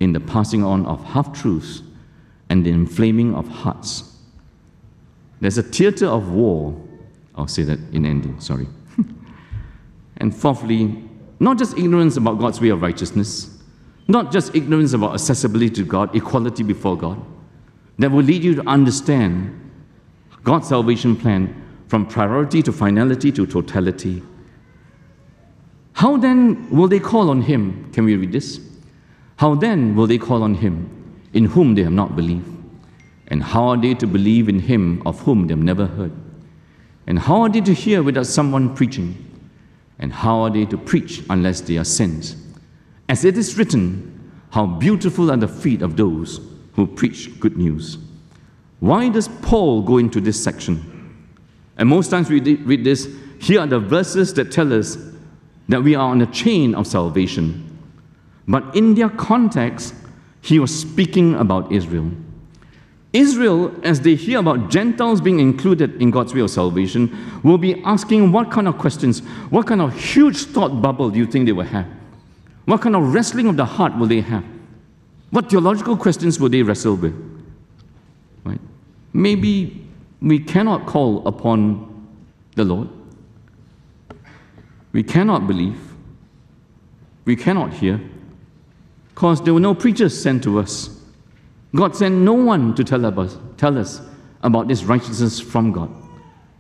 [0.01, 1.83] in the passing on of half truths
[2.49, 4.17] and the inflaming of hearts.
[5.41, 6.81] There's a theater of war,
[7.35, 8.67] I'll say that in ending, sorry.
[10.19, 11.03] And fourthly,
[11.41, 13.51] not just ignorance about God's way of righteousness,
[14.09, 17.21] not just ignorance about accessibility to God, equality before God,
[17.99, 19.71] that will lead you to understand
[20.45, 24.23] God's salvation plan from priority to finality to totality.
[25.93, 27.91] How then will they call on him?
[27.93, 28.61] Can we read this?
[29.37, 32.53] How then will they call on him in whom they have not believed?
[33.29, 36.13] And how are they to believe in him of whom they have never heard?
[37.07, 39.26] And how are they to hear without someone preaching?
[39.99, 42.37] And how are they to preach unless they are sent?
[43.09, 46.41] As it is written, how beautiful are the feet of those
[46.75, 47.99] who preach good news.
[48.81, 50.93] Why does Paul go into this section?
[51.79, 53.09] And most times we read this,
[53.41, 54.99] here are the verses that tell us
[55.69, 57.63] that we are on a chain of salvation.
[58.47, 59.95] But in their context,
[60.41, 62.11] he was speaking about Israel.
[63.17, 67.83] Israel, as they hear about Gentiles being included in God's way of salvation, will be
[67.83, 71.53] asking what kind of questions, what kind of huge thought bubble do you think they
[71.53, 71.87] will have?
[72.67, 74.45] What kind of wrestling of the heart will they have?
[75.31, 77.15] What theological questions will they wrestle with?
[78.45, 78.61] Right?
[79.13, 79.87] Maybe
[80.21, 82.09] we cannot call upon
[82.55, 82.89] the Lord.
[84.93, 85.79] We cannot believe.
[87.25, 88.01] We cannot hear.
[89.09, 90.96] Because there were no preachers sent to us.
[91.75, 94.01] God sent no one to tell us, tell us
[94.43, 95.91] about this righteousness from God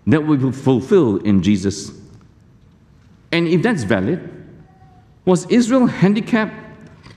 [0.07, 1.93] that we will fulfill in Jesus.
[3.33, 4.33] And if that's valid,
[5.25, 6.55] was Israel handicapped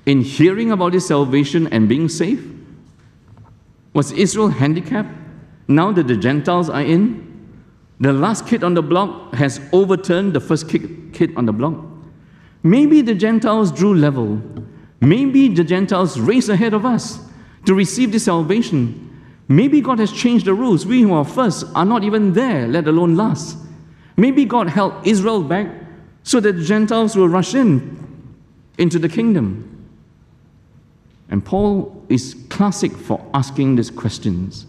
[0.05, 2.47] in hearing about his salvation and being saved?
[3.93, 5.09] Was Israel handicapped
[5.67, 7.27] now that the Gentiles are in?
[7.99, 11.75] The last kid on the block has overturned the first kid on the block.
[12.63, 14.41] Maybe the Gentiles drew level.
[15.01, 17.19] Maybe the Gentiles race ahead of us
[17.65, 19.05] to receive this salvation.
[19.47, 20.85] Maybe God has changed the rules.
[20.85, 23.57] We who are first are not even there, let alone last.
[24.15, 25.67] Maybe God held Israel back
[26.23, 27.97] so that the Gentiles will rush in
[28.77, 29.87] into the kingdom.
[31.29, 34.65] And Paul is classic for asking these questions,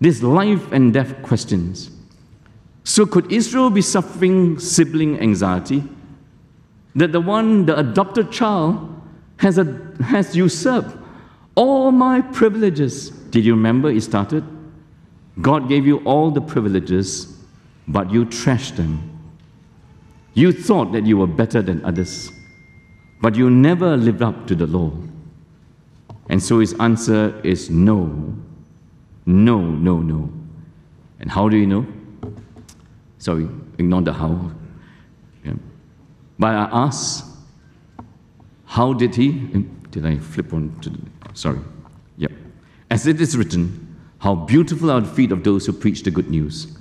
[0.00, 1.90] these life and death questions.
[2.84, 5.82] So, could Israel be suffering sibling anxiety?
[6.94, 9.00] That the one, the adopted child,
[9.38, 9.64] has, a,
[10.04, 10.96] has usurped
[11.54, 13.10] all my privileges.
[13.10, 14.44] Did you remember it started?
[15.40, 17.36] God gave you all the privileges,
[17.88, 19.10] but you trashed them.
[20.34, 22.30] You thought that you were better than others,
[23.20, 24.92] but you never lived up to the law.
[26.28, 28.34] And so his answer is no,
[29.26, 30.30] no, no, no.
[31.20, 31.86] And how do you know?
[33.18, 33.48] Sorry,
[33.78, 34.50] ignore the how.
[35.44, 35.54] Yeah.
[36.38, 37.26] But I ask,
[38.66, 39.50] how did he?
[39.54, 40.98] Eh, did I flip on to the,
[41.34, 41.60] sorry.
[42.16, 42.32] Yep.
[42.90, 46.30] As it is written, how beautiful are the feet of those who preach the good
[46.30, 46.78] news.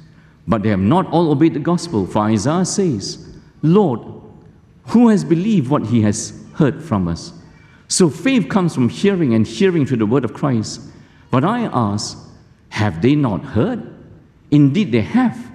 [0.48, 2.06] But they have not all obeyed the gospel.
[2.06, 4.00] For Isaiah says, Lord,
[4.88, 7.34] who has believed what he has heard from us?
[7.88, 10.82] So faith comes from hearing, and hearing through the word of Christ.
[11.32, 12.18] But I ask,
[12.70, 13.94] have they not heard?
[14.52, 15.52] Indeed, they have.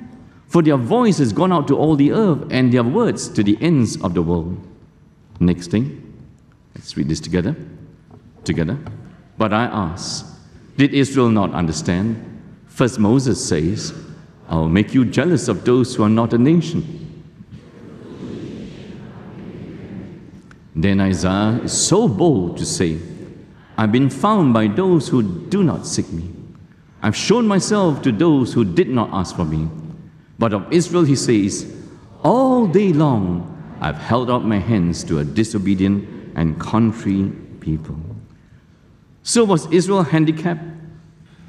[0.46, 3.59] For their voice has gone out to all the earth, and their words to the
[3.61, 4.59] ends of the world.
[5.40, 6.14] Next thing,
[6.74, 7.55] let's read this together.
[8.45, 8.78] Together.
[9.36, 10.26] But I ask,
[10.76, 12.24] did Israel not understand?
[12.66, 13.93] First, Moses says,
[14.49, 16.95] I will make you jealous of those who are not a nation.
[20.74, 22.99] Then Isaiah is so bold to say,
[23.76, 26.30] I've been found by those who do not seek me.
[27.03, 29.68] I've shown myself to those who did not ask for me.
[30.39, 31.72] But of Israel, he says,
[32.22, 37.99] All day long I've held out my hands to a disobedient and contrary people.
[39.29, 40.64] So was Israel handicapped?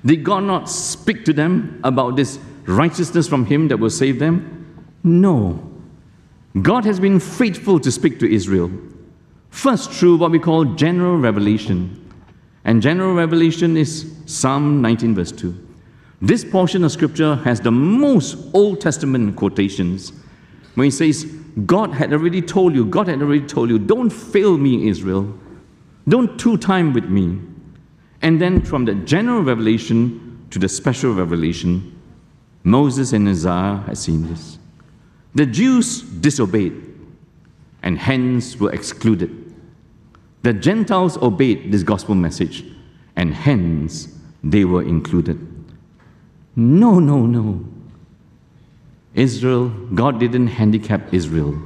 [0.06, 4.86] Did God not speak to them about this righteousness from Him that will save them?
[5.02, 5.66] No.
[6.62, 8.70] God has been faithful to speak to Israel.
[9.50, 12.14] First, through what we call general revelation.
[12.66, 15.56] And general revelation is Psalm 19, verse 2.
[16.22, 20.12] This portion of scripture has the most Old Testament quotations
[20.76, 21.24] when he says,
[21.66, 25.34] God had already told you, God had already told you, don't fail me, Israel.
[26.10, 27.40] Don't two time with me.
[28.22, 32.00] And then from the general revelation to the special revelation,
[32.64, 34.58] Moses and Isaiah had seen this.
[35.36, 36.74] The Jews disobeyed
[37.84, 39.54] and hence were excluded.
[40.42, 42.66] The Gentiles obeyed this gospel message
[43.16, 44.10] and hence
[44.44, 45.38] they were included.
[46.56, 47.66] No, no, no.
[49.14, 51.58] Israel, God didn't handicap Israel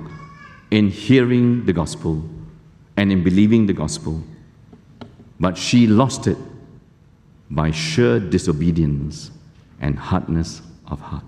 [0.72, 2.24] in hearing the gospel
[2.98, 4.24] and in believing the gospel,
[5.44, 6.38] but she lost it
[7.52, 9.30] by sheer disobedience
[9.82, 11.26] and hardness of heart.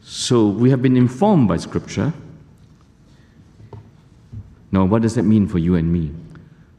[0.00, 2.14] So we have been informed by Scripture.
[4.72, 6.12] Now, what does that mean for you and me?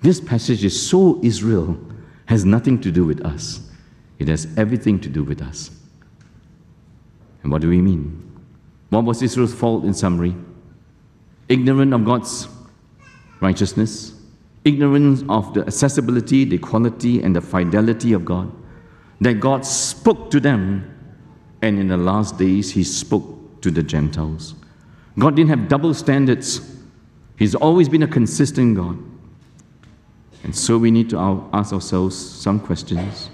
[0.01, 1.77] This passage is so Israel,
[2.25, 3.69] has nothing to do with us.
[4.17, 5.69] It has everything to do with us.
[7.43, 8.41] And what do we mean?
[8.89, 10.35] What was Israel's fault in summary?
[11.49, 12.47] Ignorant of God's
[13.41, 14.15] righteousness,
[14.63, 18.51] ignorance of the accessibility, the quality, and the fidelity of God.
[19.21, 20.87] That God spoke to them,
[21.61, 24.55] and in the last days, He spoke to the Gentiles.
[25.19, 26.77] God didn't have double standards,
[27.37, 28.97] He's always been a consistent God.
[30.43, 33.29] And so we need to ask ourselves some questions.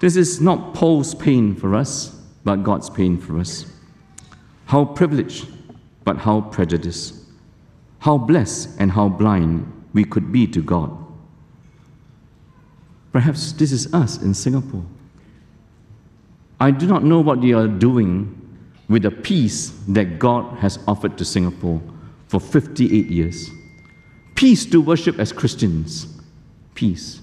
[0.00, 3.66] This is not Paul's pain for us, but God's pain for us.
[4.66, 5.48] How privileged,
[6.04, 7.17] but how prejudiced.
[8.00, 10.96] How blessed and how blind we could be to God.
[13.12, 14.84] Perhaps this is us in Singapore.
[16.60, 18.34] I do not know what they are doing
[18.88, 21.80] with the peace that God has offered to Singapore
[22.28, 23.50] for 58 years.
[24.34, 26.20] Peace to worship as Christians.
[26.74, 27.20] Peace.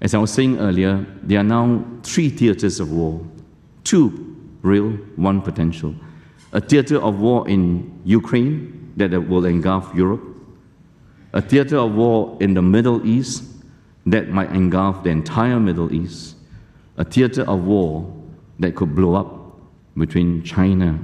[0.00, 3.24] As I was saying earlier, there are now three theaters of war
[3.84, 5.94] two real, one potential.
[6.52, 10.22] A theater of war in Ukraine that will engulf Europe,
[11.32, 13.44] a theater of war in the Middle East
[14.06, 16.36] that might engulf the entire Middle East,
[16.96, 18.12] a theater of war
[18.58, 19.60] that could blow up
[19.96, 20.98] between China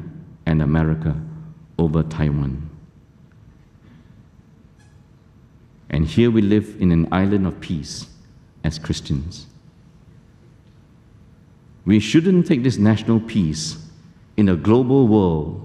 [0.47, 1.21] and America
[1.79, 2.69] over Taiwan.
[5.91, 8.07] And here we live in an island of peace
[8.65, 9.47] as Christians.
[11.85, 13.79] We shouldn't take this national peace
[14.37, 15.63] in a global world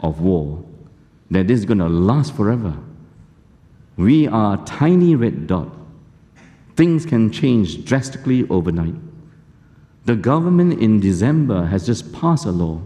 [0.00, 0.64] of war
[1.30, 2.76] that this is going to last forever.
[3.96, 5.68] We are a tiny red dot.
[6.76, 8.94] Things can change drastically overnight.
[10.04, 12.80] The government in December has just passed a law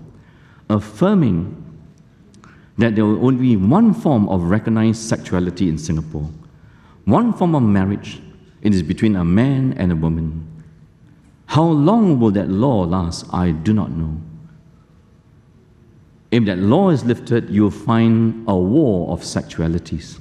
[0.68, 1.58] affirming
[2.78, 6.28] that there will only be one form of recognized sexuality in Singapore,
[7.04, 8.20] one form of marriage.
[8.62, 10.48] It is between a man and a woman.
[11.46, 13.26] How long will that law last?
[13.32, 14.16] I do not know.
[16.32, 20.18] If that law is lifted, you'll find a war of sexualities.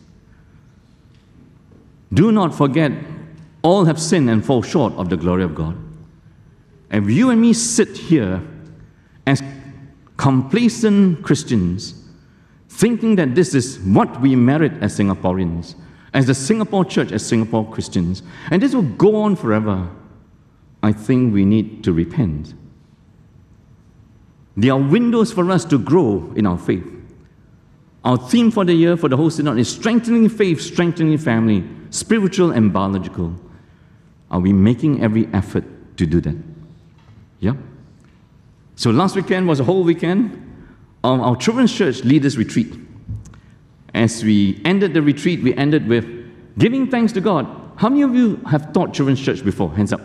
[2.14, 2.91] Do not forget,
[3.62, 5.78] all have sinned and fall short of the glory of God.
[6.91, 8.41] If you and me sit here
[9.26, 9.41] as
[10.18, 11.95] complacent Christians
[12.68, 15.76] thinking that this is what we merit as Singaporeans,
[16.14, 19.89] as the Singapore church, as Singapore Christians, and this will go on forever,
[20.84, 22.53] I think we need to repent.
[24.58, 26.86] There are windows for us to grow in our faith.
[28.04, 32.52] Our theme for the year for the whole synod is strengthening faith, strengthening family, spiritual
[32.52, 33.36] and biological.
[34.30, 35.64] Are we making every effort
[35.97, 36.36] to do that?
[37.39, 37.54] Yeah?
[38.76, 40.38] So last weekend was a whole weekend
[41.04, 42.74] of our children's church leaders retreat.
[43.93, 46.06] As we ended the retreat, we ended with
[46.58, 47.47] giving thanks to God.
[47.76, 49.70] How many of you have taught children's church before?
[49.72, 50.02] Hands up.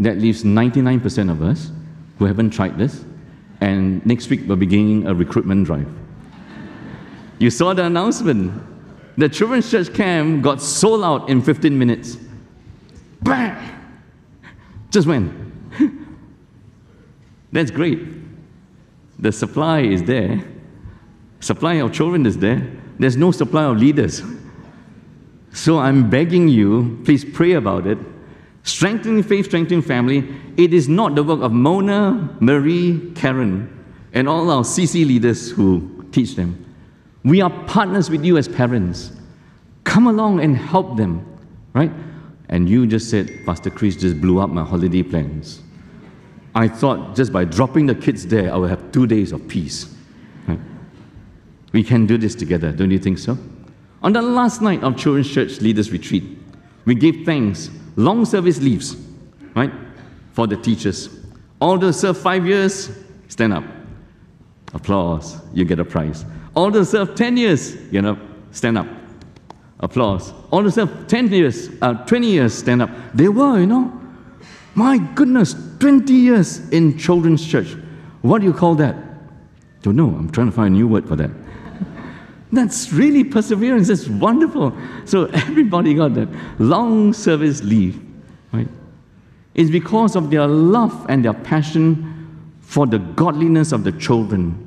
[0.00, 1.70] That leaves 99% of us
[2.18, 3.04] who haven't tried this.
[3.60, 5.88] And next week, we're beginning a recruitment drive.
[7.38, 8.62] You saw the announcement.
[9.16, 12.16] The children's church camp got sold out in 15 minutes.
[13.22, 13.56] Bang!
[14.90, 15.46] Just when?
[17.52, 18.00] That's great.
[19.18, 20.42] The supply is there.
[21.40, 22.66] Supply of children is there.
[22.98, 24.22] There's no supply of leaders.
[25.52, 27.98] So I'm begging you, please pray about it.
[28.62, 30.28] Strengthening faith, strengthening family.
[30.56, 33.68] It is not the work of Mona, Marie, Karen,
[34.12, 36.66] and all our CC leaders who teach them.
[37.24, 39.12] We are partners with you as parents.
[39.84, 41.26] Come along and help them,
[41.72, 41.90] right?
[42.48, 45.62] And you just said, Pastor Chris just blew up my holiday plans.
[46.54, 49.94] I thought just by dropping the kids there, I will have two days of peace.
[51.72, 53.38] We can do this together, don't you think so?
[54.02, 56.24] On the last night of Children's Church Leaders Retreat,
[56.84, 58.96] we gave thanks, long service leaves,
[59.54, 59.72] right,
[60.32, 61.08] for the teachers.
[61.60, 62.90] All those serve five years,
[63.28, 63.64] stand up.
[64.72, 66.24] Applause, you get a prize.
[66.54, 68.18] All those serve 10 years, you know,
[68.52, 68.86] stand up.
[69.80, 70.32] Applause.
[70.50, 72.90] All of serve 10 years, uh, 20 years stand up.
[73.14, 74.00] They were, you know.
[74.74, 77.76] My goodness, 20 years in children's church.
[78.22, 78.94] What do you call that?
[79.82, 80.08] Don't know.
[80.08, 81.30] I'm trying to find a new word for that.
[82.52, 83.88] That's really perseverance.
[83.88, 84.76] That's wonderful.
[85.04, 86.28] So everybody got that
[86.58, 88.02] long service leave,
[88.52, 88.68] right?
[89.54, 92.16] It's because of their love and their passion
[92.60, 94.66] for the godliness of the children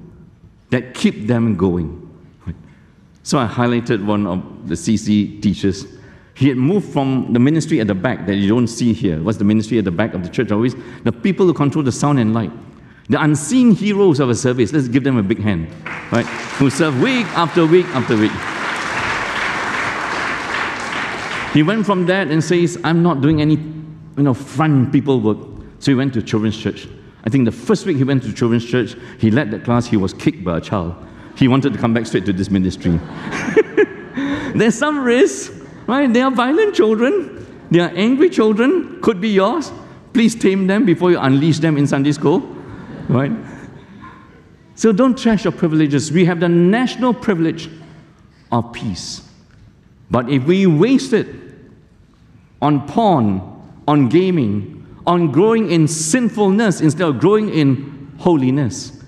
[0.69, 1.99] that keep them going.
[3.23, 5.85] So I highlighted one of the CC teachers.
[6.35, 9.21] He had moved from the ministry at the back that you don't see here.
[9.21, 10.75] What's the ministry at the back of the church always?
[11.03, 12.51] The people who control the sound and light.
[13.09, 14.71] The unseen heroes of a service.
[14.71, 15.67] Let's give them a big hand.
[16.11, 16.25] Right?
[16.57, 18.31] Who serve week after week after week.
[21.53, 25.37] He went from that and says, I'm not doing any you know, front people work.
[25.79, 26.87] So he went to children's church.
[27.25, 29.97] I think the first week he went to children's church, he led that class, he
[29.97, 30.95] was kicked by a child
[31.35, 32.99] he wanted to come back straight to this ministry.
[34.55, 35.51] There's some risk,
[35.87, 36.11] right?
[36.11, 39.71] They are violent children, they are angry children, could be yours.
[40.13, 42.52] Please tame them before you unleash them in Sunday school,
[43.09, 43.31] right?
[44.75, 46.11] So don't trash your privileges.
[46.11, 47.69] We have the national privilege
[48.51, 49.21] of peace.
[50.09, 51.27] But if we waste it
[52.61, 53.41] on porn,
[53.87, 59.03] on gaming, on growing in sinfulness instead of growing in holiness,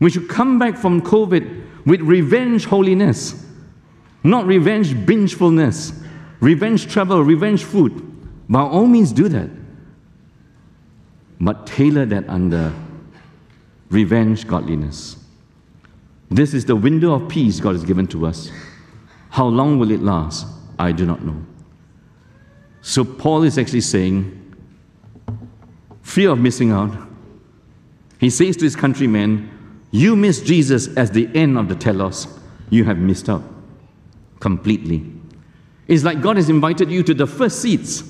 [0.00, 3.46] we should come back from COVID with revenge holiness,
[4.22, 6.02] not revenge bingefulness,
[6.40, 8.00] revenge travel, revenge food.
[8.48, 9.50] By all means, do that.
[11.40, 12.72] But tailor that under
[13.94, 15.16] revenge godliness.
[16.30, 18.50] This is the window of peace God has given to us.
[19.30, 20.46] How long will it last?
[20.78, 21.36] I do not know.
[22.82, 24.40] So, Paul is actually saying,
[26.02, 26.92] fear of missing out.
[28.18, 29.50] He says to his countrymen,
[29.90, 32.26] you miss Jesus as the end of the telos,
[32.68, 33.42] you have missed out
[34.40, 35.06] completely.
[35.86, 38.02] It's like God has invited you to the first seats,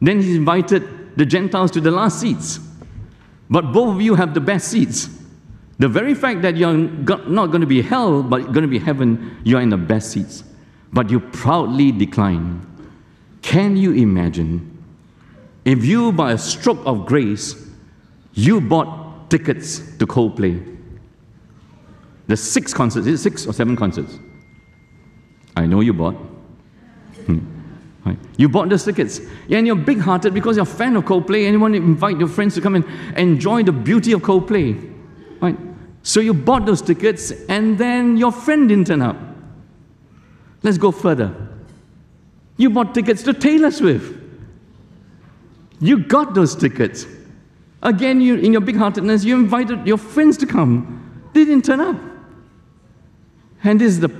[0.00, 2.60] then He's invited the Gentiles to the last seats.
[3.50, 5.08] But both of you have the best seats.
[5.78, 9.40] The very fact that you're not going to be hell, but going to be heaven,
[9.44, 10.44] you're in the best seats.
[10.92, 12.66] But you proudly decline.
[13.42, 14.82] Can you imagine
[15.64, 17.54] if you, by a stroke of grace,
[18.34, 20.76] you bought tickets to Coldplay?
[22.26, 23.06] There's six concerts.
[23.06, 24.18] Is it six or seven concerts?
[25.56, 26.14] I know you bought.
[27.26, 27.57] Hmm.
[28.04, 28.18] Right.
[28.36, 29.20] You bought those tickets.
[29.50, 32.18] and you're big hearted because you're a fan of Coldplay and you want to invite
[32.18, 32.84] your friends to come and
[33.16, 34.94] enjoy the beauty of Coldplay.
[35.40, 35.56] Right?
[36.02, 39.16] So you bought those tickets and then your friend didn't turn up.
[40.62, 41.34] Let's go further.
[42.56, 44.14] You bought tickets to Taylor Swift.
[45.80, 47.06] You got those tickets.
[47.82, 51.30] Again, you, in your big heartedness, you invited your friends to come.
[51.32, 51.96] They didn't turn up.
[53.62, 54.10] And this is the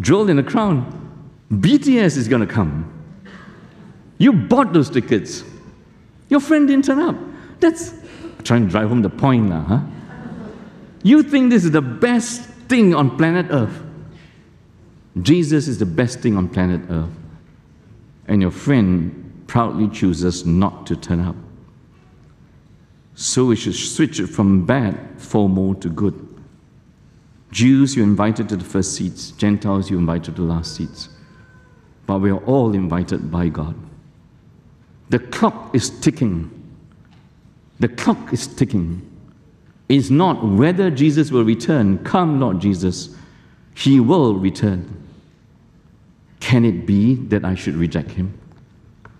[0.00, 0.99] jewel in the crown.
[1.52, 2.92] BTS is going to come.
[4.18, 5.42] You bought those tickets.
[6.28, 7.16] Your friend didn't turn up.
[7.58, 7.94] That's
[8.44, 9.80] trying to drive home the point, now, huh?
[11.02, 13.82] You think this is the best thing on planet Earth.
[15.22, 17.10] Jesus is the best thing on planet Earth.
[18.28, 21.36] And your friend proudly chooses not to turn up.
[23.14, 26.26] So we should switch it from bad FOMO to good.
[27.50, 29.32] Jews, you invited to the first seats.
[29.32, 31.08] Gentiles, you invited to the last seats.
[32.10, 33.76] But we are all invited by God.
[35.10, 36.50] The clock is ticking.
[37.78, 39.08] The clock is ticking.
[39.88, 41.98] It's not whether Jesus will return.
[41.98, 43.14] Come, Lord Jesus.
[43.76, 45.06] He will return.
[46.40, 48.36] Can it be that I should reject him?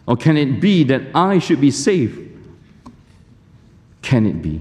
[0.09, 2.18] Or can it be that I should be saved?
[4.03, 4.61] Can it be?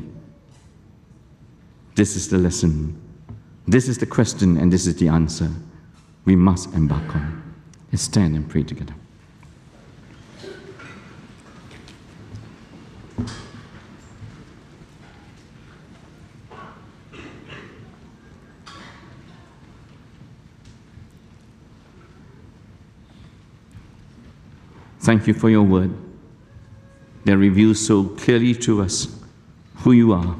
[1.95, 2.95] This is the lesson.
[3.67, 5.49] This is the question, and this is the answer
[6.25, 7.38] we must embark on.
[7.91, 8.93] Let's stand and pray together.
[24.99, 25.91] Thank you for your word
[27.25, 29.19] that reveals so clearly to us
[29.77, 30.35] who you are.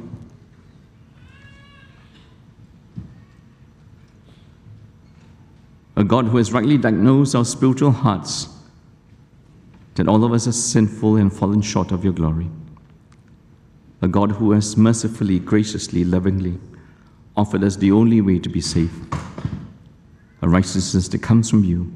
[6.00, 8.48] A God who has rightly diagnosed our spiritual hearts
[9.96, 12.50] that all of us are sinful and fallen short of your glory.
[14.02, 16.58] A God who has mercifully, graciously, lovingly
[17.36, 19.14] offered us the only way to be saved
[20.42, 21.92] a righteousness that comes from you.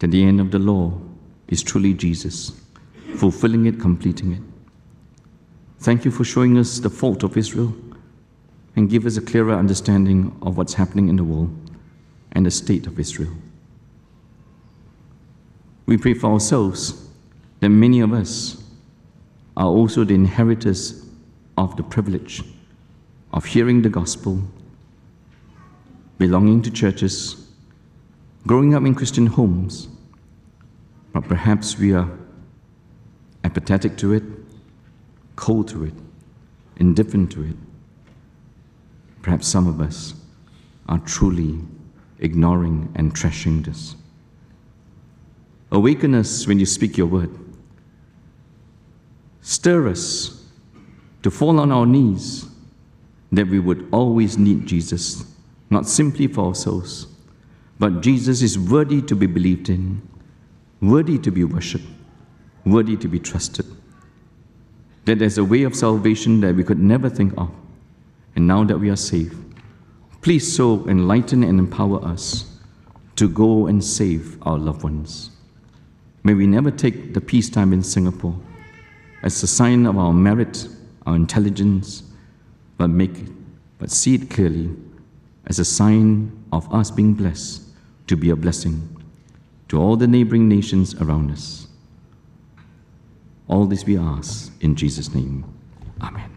[0.00, 1.00] That the end of the law
[1.46, 2.60] is truly Jesus,
[3.14, 4.42] fulfilling it, completing it.
[5.78, 7.72] Thank you for showing us the fault of Israel
[8.74, 11.69] and give us a clearer understanding of what's happening in the world
[12.32, 13.32] and the state of Israel.
[15.86, 17.08] We pray for ourselves
[17.60, 18.62] that many of us
[19.56, 21.06] are also the inheritors
[21.58, 22.42] of the privilege
[23.32, 24.42] of hearing the gospel,
[26.18, 27.48] belonging to churches,
[28.46, 29.88] growing up in Christian homes,
[31.12, 32.08] but perhaps we are
[33.44, 34.22] apathetic to it,
[35.36, 35.94] cold to it,
[36.76, 37.56] indifferent to it.
[39.22, 40.14] Perhaps some of us
[40.88, 41.60] are truly
[42.20, 43.96] ignoring and trashing this.
[45.72, 47.30] Awaken us when you speak your word.
[49.40, 50.46] Stir us
[51.22, 52.46] to fall on our knees
[53.32, 55.24] that we would always need Jesus,
[55.70, 57.06] not simply for ourselves,
[57.78, 60.02] but Jesus is worthy to be believed in,
[60.80, 61.86] worthy to be worshipped,
[62.66, 63.66] worthy to be trusted.
[65.04, 67.50] That there's a way of salvation that we could never think of.
[68.36, 69.36] And now that we are saved,
[70.22, 72.58] please so enlighten and empower us
[73.16, 75.30] to go and save our loved ones.
[76.22, 78.38] May we never take the peacetime in Singapore
[79.22, 80.68] as a sign of our merit,
[81.06, 82.02] our intelligence,
[82.76, 83.26] but make
[83.78, 84.70] but see it clearly
[85.46, 87.62] as a sign of us being blessed
[88.06, 88.96] to be a blessing
[89.68, 91.66] to all the neighboring nations around us.
[93.48, 95.44] All this we ask in Jesus' name.
[96.02, 96.29] Amen.